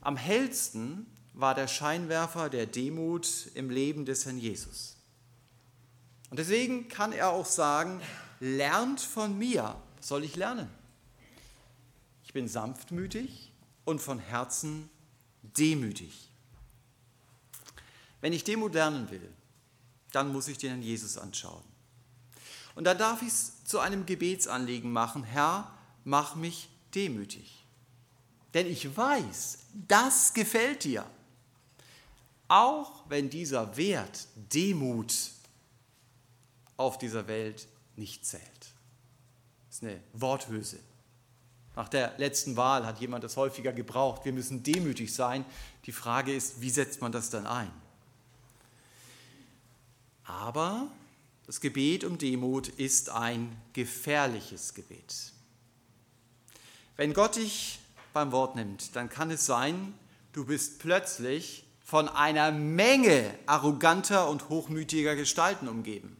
Am 0.00 0.16
hellsten 0.16 1.06
war 1.32 1.54
der 1.54 1.68
Scheinwerfer 1.68 2.48
der 2.48 2.66
Demut 2.66 3.50
im 3.54 3.70
Leben 3.70 4.04
des 4.04 4.24
Herrn 4.24 4.38
Jesus. 4.38 4.96
Und 6.30 6.38
deswegen 6.38 6.88
kann 6.88 7.12
er 7.12 7.30
auch 7.30 7.46
sagen, 7.46 8.00
lernt 8.40 9.00
von 9.00 9.38
mir, 9.38 9.76
was 9.96 10.08
soll 10.08 10.24
ich 10.24 10.36
lernen? 10.36 10.68
Ich 12.24 12.32
bin 12.32 12.48
sanftmütig 12.48 13.52
und 13.84 14.00
von 14.00 14.18
Herzen 14.18 14.90
demütig. 15.42 16.28
Wenn 18.24 18.32
ich 18.32 18.42
Demut 18.42 18.72
lernen 18.72 19.10
will, 19.10 19.28
dann 20.10 20.32
muss 20.32 20.48
ich 20.48 20.56
den 20.56 20.70
Herrn 20.70 20.82
Jesus 20.82 21.18
anschauen. 21.18 21.62
Und 22.74 22.84
dann 22.84 22.96
darf 22.96 23.20
ich 23.20 23.28
es 23.28 23.62
zu 23.66 23.80
einem 23.80 24.06
Gebetsanliegen 24.06 24.90
machen, 24.90 25.24
Herr, 25.24 25.70
mach 26.04 26.34
mich 26.34 26.70
demütig. 26.94 27.66
Denn 28.54 28.66
ich 28.66 28.96
weiß, 28.96 29.58
das 29.74 30.32
gefällt 30.32 30.84
dir. 30.84 31.04
Auch 32.48 33.04
wenn 33.10 33.28
dieser 33.28 33.76
Wert 33.76 34.26
Demut 34.36 35.14
auf 36.78 36.96
dieser 36.96 37.28
Welt 37.28 37.68
nicht 37.94 38.24
zählt. 38.24 38.42
Das 39.68 39.76
ist 39.76 39.82
eine 39.82 40.00
Worthülse. 40.14 40.78
Nach 41.76 41.90
der 41.90 42.14
letzten 42.16 42.56
Wahl 42.56 42.86
hat 42.86 43.00
jemand 43.00 43.22
das 43.22 43.36
häufiger 43.36 43.74
gebraucht. 43.74 44.24
Wir 44.24 44.32
müssen 44.32 44.62
demütig 44.62 45.12
sein. 45.12 45.44
Die 45.84 45.92
Frage 45.92 46.34
ist, 46.34 46.62
wie 46.62 46.70
setzt 46.70 47.02
man 47.02 47.12
das 47.12 47.28
dann 47.28 47.46
ein? 47.46 47.83
Aber 50.24 50.88
das 51.46 51.60
Gebet 51.60 52.04
um 52.04 52.18
Demut 52.18 52.68
ist 52.68 53.10
ein 53.10 53.54
gefährliches 53.74 54.74
Gebet. 54.74 55.32
Wenn 56.96 57.12
Gott 57.12 57.36
dich 57.36 57.80
beim 58.12 58.32
Wort 58.32 58.56
nimmt, 58.56 58.96
dann 58.96 59.08
kann 59.08 59.30
es 59.30 59.44
sein, 59.46 59.94
du 60.32 60.46
bist 60.46 60.78
plötzlich 60.78 61.64
von 61.84 62.08
einer 62.08 62.50
Menge 62.50 63.36
arroganter 63.46 64.30
und 64.30 64.48
hochmütiger 64.48 65.16
Gestalten 65.16 65.68
umgeben. 65.68 66.16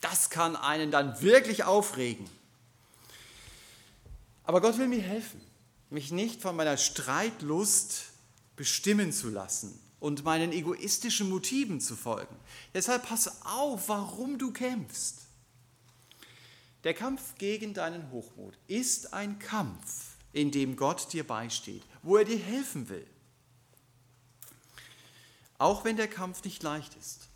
Das 0.00 0.30
kann 0.30 0.56
einen 0.56 0.90
dann 0.90 1.20
wirklich 1.20 1.64
aufregen. 1.64 2.28
Aber 4.44 4.60
Gott 4.60 4.78
will 4.78 4.88
mir 4.88 5.02
helfen, 5.02 5.40
mich 5.90 6.10
nicht 6.10 6.42
von 6.42 6.56
meiner 6.56 6.78
Streitlust 6.78 8.06
bestimmen 8.56 9.12
zu 9.12 9.28
lassen 9.28 9.78
und 10.00 10.24
meinen 10.24 10.52
egoistischen 10.52 11.28
Motiven 11.28 11.80
zu 11.80 11.94
folgen. 11.94 12.34
Deshalb 12.74 13.06
pass 13.06 13.44
auf, 13.44 13.88
warum 13.88 14.38
du 14.38 14.50
kämpfst. 14.50 15.26
Der 16.84 16.94
Kampf 16.94 17.34
gegen 17.36 17.74
deinen 17.74 18.10
Hochmut 18.10 18.54
ist 18.66 19.12
ein 19.12 19.38
Kampf, 19.38 20.16
in 20.32 20.50
dem 20.50 20.76
Gott 20.76 21.12
dir 21.12 21.26
beisteht, 21.26 21.82
wo 22.02 22.16
er 22.16 22.24
dir 22.24 22.38
helfen 22.38 22.88
will. 22.88 23.06
Auch 25.58 25.84
wenn 25.84 25.96
der 25.96 26.08
Kampf 26.08 26.42
nicht 26.44 26.62
leicht 26.62 26.96
ist. 26.98 27.28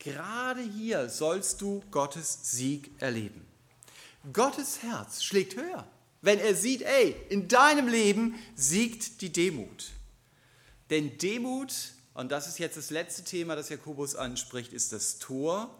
Gerade 0.00 0.62
hier 0.62 1.08
sollst 1.08 1.62
du 1.62 1.80
Gottes 1.92 2.40
Sieg 2.42 2.90
erleben. 2.98 3.46
Gottes 4.32 4.82
Herz 4.82 5.22
schlägt 5.22 5.54
höher, 5.54 5.86
wenn 6.22 6.40
er 6.40 6.56
sieht, 6.56 6.82
ey, 6.82 7.14
in 7.28 7.46
deinem 7.46 7.86
Leben 7.86 8.34
siegt 8.56 9.20
die 9.20 9.32
Demut. 9.32 9.92
Denn 10.92 11.16
Demut, 11.16 11.72
und 12.12 12.30
das 12.30 12.46
ist 12.46 12.58
jetzt 12.58 12.76
das 12.76 12.90
letzte 12.90 13.24
Thema, 13.24 13.56
das 13.56 13.70
Jakobus 13.70 14.14
anspricht, 14.14 14.74
ist 14.74 14.92
das 14.92 15.18
Tor, 15.18 15.74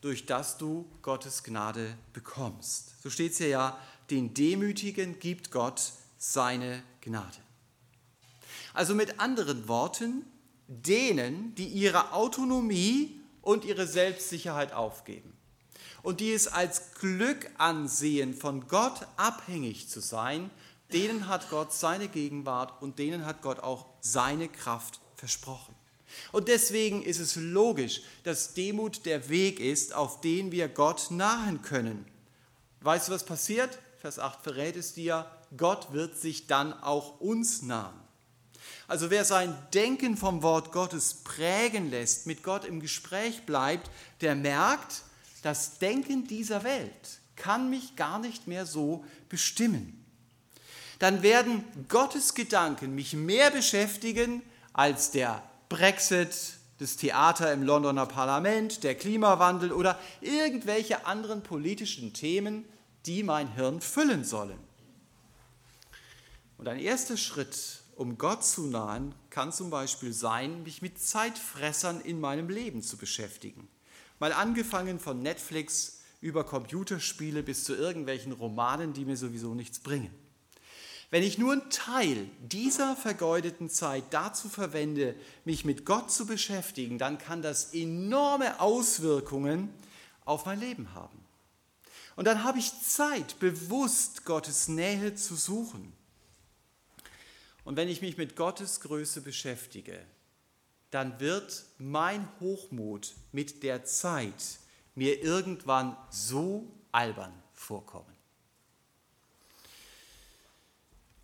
durch 0.00 0.24
das 0.24 0.56
du 0.56 0.86
Gottes 1.02 1.42
Gnade 1.42 1.98
bekommst. 2.14 2.94
So 3.02 3.10
steht 3.10 3.32
es 3.32 3.38
hier 3.38 3.48
ja, 3.48 3.78
den 4.08 4.32
Demütigen 4.32 5.18
gibt 5.18 5.50
Gott 5.50 5.92
seine 6.16 6.82
Gnade. 7.02 7.36
Also 8.72 8.94
mit 8.94 9.20
anderen 9.20 9.68
Worten, 9.68 10.24
denen, 10.66 11.54
die 11.56 11.66
ihre 11.66 12.14
Autonomie 12.14 13.20
und 13.42 13.66
ihre 13.66 13.86
Selbstsicherheit 13.86 14.72
aufgeben 14.72 15.36
und 16.02 16.20
die 16.20 16.32
es 16.32 16.48
als 16.48 16.94
Glück 16.94 17.50
ansehen, 17.58 18.32
von 18.32 18.66
Gott 18.66 19.06
abhängig 19.18 19.90
zu 19.90 20.00
sein, 20.00 20.50
denen 20.94 21.28
hat 21.28 21.50
Gott 21.50 21.72
seine 21.72 22.08
Gegenwart 22.08 22.80
und 22.80 22.98
denen 22.98 23.26
hat 23.26 23.42
Gott 23.42 23.60
auch 23.60 23.86
seine 24.00 24.48
Kraft 24.48 25.00
versprochen. 25.16 25.74
Und 26.32 26.48
deswegen 26.48 27.02
ist 27.02 27.18
es 27.18 27.36
logisch, 27.36 28.02
dass 28.22 28.54
Demut 28.54 29.04
der 29.04 29.28
Weg 29.28 29.58
ist, 29.58 29.94
auf 29.94 30.20
den 30.20 30.52
wir 30.52 30.68
Gott 30.68 31.10
nahen 31.10 31.62
können. 31.62 32.06
Weißt 32.80 33.08
du, 33.08 33.12
was 33.12 33.24
passiert? 33.24 33.78
Vers 33.98 34.18
8 34.18 34.42
verrät 34.42 34.76
es 34.76 34.94
dir, 34.94 35.26
Gott 35.56 35.92
wird 35.92 36.16
sich 36.16 36.46
dann 36.46 36.72
auch 36.72 37.20
uns 37.20 37.62
nahen. 37.62 37.98
Also 38.86 39.10
wer 39.10 39.24
sein 39.24 39.56
Denken 39.72 40.16
vom 40.16 40.42
Wort 40.42 40.72
Gottes 40.72 41.14
prägen 41.24 41.90
lässt, 41.90 42.26
mit 42.26 42.42
Gott 42.42 42.64
im 42.64 42.80
Gespräch 42.80 43.44
bleibt, 43.46 43.90
der 44.20 44.34
merkt, 44.34 45.02
das 45.42 45.78
Denken 45.78 46.26
dieser 46.26 46.64
Welt 46.64 47.20
kann 47.36 47.70
mich 47.70 47.96
gar 47.96 48.18
nicht 48.18 48.46
mehr 48.46 48.66
so 48.66 49.04
bestimmen. 49.28 50.03
Dann 50.98 51.22
werden 51.22 51.64
Gottes 51.88 52.34
Gedanken 52.34 52.94
mich 52.94 53.14
mehr 53.14 53.50
beschäftigen 53.50 54.42
als 54.72 55.10
der 55.10 55.42
Brexit, 55.68 56.58
das 56.78 56.96
Theater 56.96 57.52
im 57.52 57.62
Londoner 57.62 58.06
Parlament, 58.06 58.82
der 58.82 58.94
Klimawandel 58.94 59.72
oder 59.72 59.98
irgendwelche 60.20 61.06
anderen 61.06 61.42
politischen 61.42 62.12
Themen, 62.12 62.64
die 63.06 63.22
mein 63.22 63.52
Hirn 63.54 63.80
füllen 63.80 64.24
sollen. 64.24 64.58
Und 66.58 66.68
ein 66.68 66.78
erster 66.78 67.16
Schritt, 67.16 67.82
um 67.96 68.18
Gott 68.18 68.44
zu 68.44 68.66
nahen, 68.66 69.14
kann 69.30 69.52
zum 69.52 69.70
Beispiel 69.70 70.12
sein, 70.12 70.62
mich 70.62 70.82
mit 70.82 71.00
Zeitfressern 71.00 72.00
in 72.00 72.20
meinem 72.20 72.48
Leben 72.48 72.82
zu 72.82 72.96
beschäftigen. 72.96 73.68
Mal 74.18 74.32
angefangen 74.32 74.98
von 74.98 75.22
Netflix 75.22 76.00
über 76.20 76.44
Computerspiele 76.44 77.42
bis 77.42 77.64
zu 77.64 77.74
irgendwelchen 77.74 78.32
Romanen, 78.32 78.92
die 78.94 79.04
mir 79.04 79.16
sowieso 79.16 79.54
nichts 79.54 79.78
bringen. 79.80 80.10
Wenn 81.14 81.22
ich 81.22 81.38
nur 81.38 81.52
einen 81.52 81.70
Teil 81.70 82.28
dieser 82.40 82.96
vergeudeten 82.96 83.70
Zeit 83.70 84.02
dazu 84.10 84.48
verwende, 84.48 85.14
mich 85.44 85.64
mit 85.64 85.86
Gott 85.86 86.10
zu 86.10 86.26
beschäftigen, 86.26 86.98
dann 86.98 87.18
kann 87.18 87.40
das 87.40 87.72
enorme 87.72 88.58
Auswirkungen 88.58 89.72
auf 90.24 90.44
mein 90.44 90.58
Leben 90.58 90.92
haben. 90.92 91.24
Und 92.16 92.24
dann 92.24 92.42
habe 92.42 92.58
ich 92.58 92.80
Zeit, 92.82 93.38
bewusst 93.38 94.24
Gottes 94.24 94.66
Nähe 94.66 95.14
zu 95.14 95.36
suchen. 95.36 95.92
Und 97.62 97.76
wenn 97.76 97.88
ich 97.88 98.02
mich 98.02 98.16
mit 98.16 98.34
Gottes 98.34 98.80
Größe 98.80 99.20
beschäftige, 99.20 100.04
dann 100.90 101.20
wird 101.20 101.64
mein 101.78 102.26
Hochmut 102.40 103.14
mit 103.30 103.62
der 103.62 103.84
Zeit 103.84 104.58
mir 104.96 105.22
irgendwann 105.22 105.96
so 106.10 106.66
albern 106.90 107.32
vorkommen. 107.52 108.13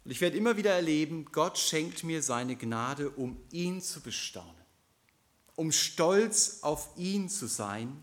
Und 0.05 0.11
ich 0.11 0.21
werde 0.21 0.37
immer 0.37 0.57
wieder 0.57 0.73
erleben, 0.73 1.27
Gott 1.27 1.59
schenkt 1.59 2.05
mir 2.05 2.23
seine 2.23 2.57
Gnade, 2.57 3.11
um 3.11 3.41
ihn 3.51 3.83
zu 3.83 4.01
bestaunen, 4.01 4.55
um 5.57 5.73
stolz 5.73 6.59
auf 6.63 6.89
ihn 6.97 7.29
zu 7.29 7.47
sein, 7.47 8.03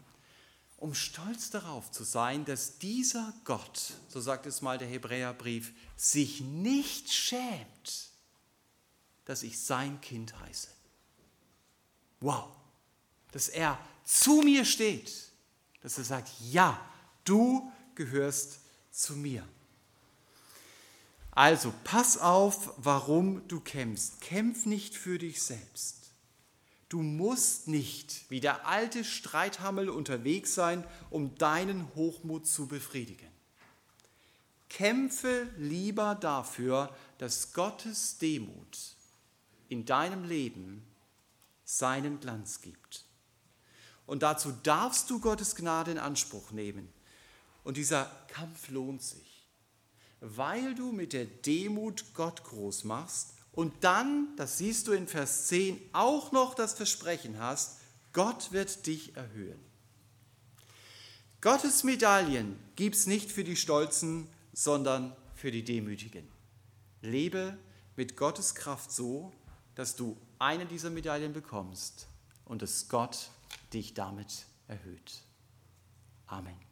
um 0.77 0.93
stolz 0.93 1.49
darauf 1.49 1.89
zu 1.91 2.03
sein, 2.03 2.45
dass 2.45 2.77
dieser 2.77 3.33
Gott, 3.43 3.93
so 4.09 4.21
sagt 4.21 4.45
es 4.45 4.61
mal 4.61 4.77
der 4.77 4.87
Hebräerbrief, 4.87 5.73
sich 5.95 6.41
nicht 6.41 7.11
schämt, 7.11 8.11
dass 9.25 9.41
ich 9.41 9.59
sein 9.59 9.99
Kind 10.01 10.39
heiße. 10.39 10.69
Wow, 12.19 12.49
dass 13.31 13.49
er 13.49 13.79
zu 14.03 14.41
mir 14.43 14.65
steht, 14.65 15.11
dass 15.81 15.97
er 15.97 16.03
sagt, 16.03 16.29
ja, 16.51 16.79
du 17.23 17.71
gehörst 17.95 18.59
zu 18.91 19.15
mir. 19.15 19.47
Also 21.37 21.71
pass 21.83 22.17
auf, 22.17 22.73
warum 22.77 23.47
du 23.47 23.59
kämpfst. 23.59 24.21
Kämpf 24.21 24.65
nicht 24.65 24.95
für 24.95 25.19
dich 25.19 25.43
selbst. 25.43 26.09
Du 26.89 27.03
musst 27.03 27.67
nicht 27.67 28.25
wie 28.29 28.39
der 28.39 28.65
alte 28.65 29.03
Streithammel 29.03 29.87
unterwegs 29.87 30.55
sein, 30.55 30.83
um 31.11 31.35
deinen 31.35 31.93
Hochmut 31.93 32.47
zu 32.47 32.65
befriedigen. 32.65 33.29
Kämpfe 34.67 35.47
lieber 35.57 36.15
dafür, 36.15 36.91
dass 37.19 37.53
Gottes 37.53 38.17
Demut 38.17 38.95
in 39.69 39.85
deinem 39.85 40.23
Leben 40.23 40.83
seinen 41.65 42.19
Glanz 42.19 42.61
gibt. 42.61 43.05
Und 44.07 44.23
dazu 44.23 44.53
darfst 44.63 45.07
du 45.11 45.19
Gottes 45.19 45.55
Gnade 45.55 45.91
in 45.91 45.99
Anspruch 45.99 46.49
nehmen. 46.49 46.91
Und 47.63 47.77
dieser 47.77 48.05
Kampf 48.27 48.69
lohnt 48.69 49.03
sich 49.03 49.26
weil 50.19 50.75
du 50.75 50.91
mit 50.91 51.13
der 51.13 51.25
Demut 51.25 52.13
Gott 52.13 52.43
groß 52.43 52.83
machst 52.83 53.33
und 53.51 53.73
dann, 53.83 54.35
das 54.35 54.57
siehst 54.57 54.87
du 54.87 54.91
in 54.91 55.07
Vers 55.07 55.47
10, 55.47 55.79
auch 55.93 56.31
noch 56.31 56.53
das 56.53 56.73
Versprechen 56.73 57.39
hast, 57.39 57.79
Gott 58.13 58.51
wird 58.51 58.85
dich 58.87 59.15
erhöhen. 59.15 59.59
Gottes 61.41 61.83
Medaillen 61.83 62.57
gibt 62.75 62.95
es 62.95 63.07
nicht 63.07 63.31
für 63.31 63.43
die 63.43 63.55
Stolzen, 63.55 64.27
sondern 64.53 65.15
für 65.35 65.51
die 65.51 65.63
Demütigen. 65.63 66.27
Lebe 67.01 67.57
mit 67.95 68.17
Gottes 68.17 68.55
Kraft 68.55 68.91
so, 68.91 69.31
dass 69.75 69.95
du 69.95 70.17
eine 70.39 70.65
dieser 70.65 70.89
Medaillen 70.89 71.33
bekommst 71.33 72.07
und 72.45 72.61
dass 72.61 72.89
Gott 72.89 73.29
dich 73.73 73.93
damit 73.93 74.45
erhöht. 74.67 75.21
Amen. 76.25 76.66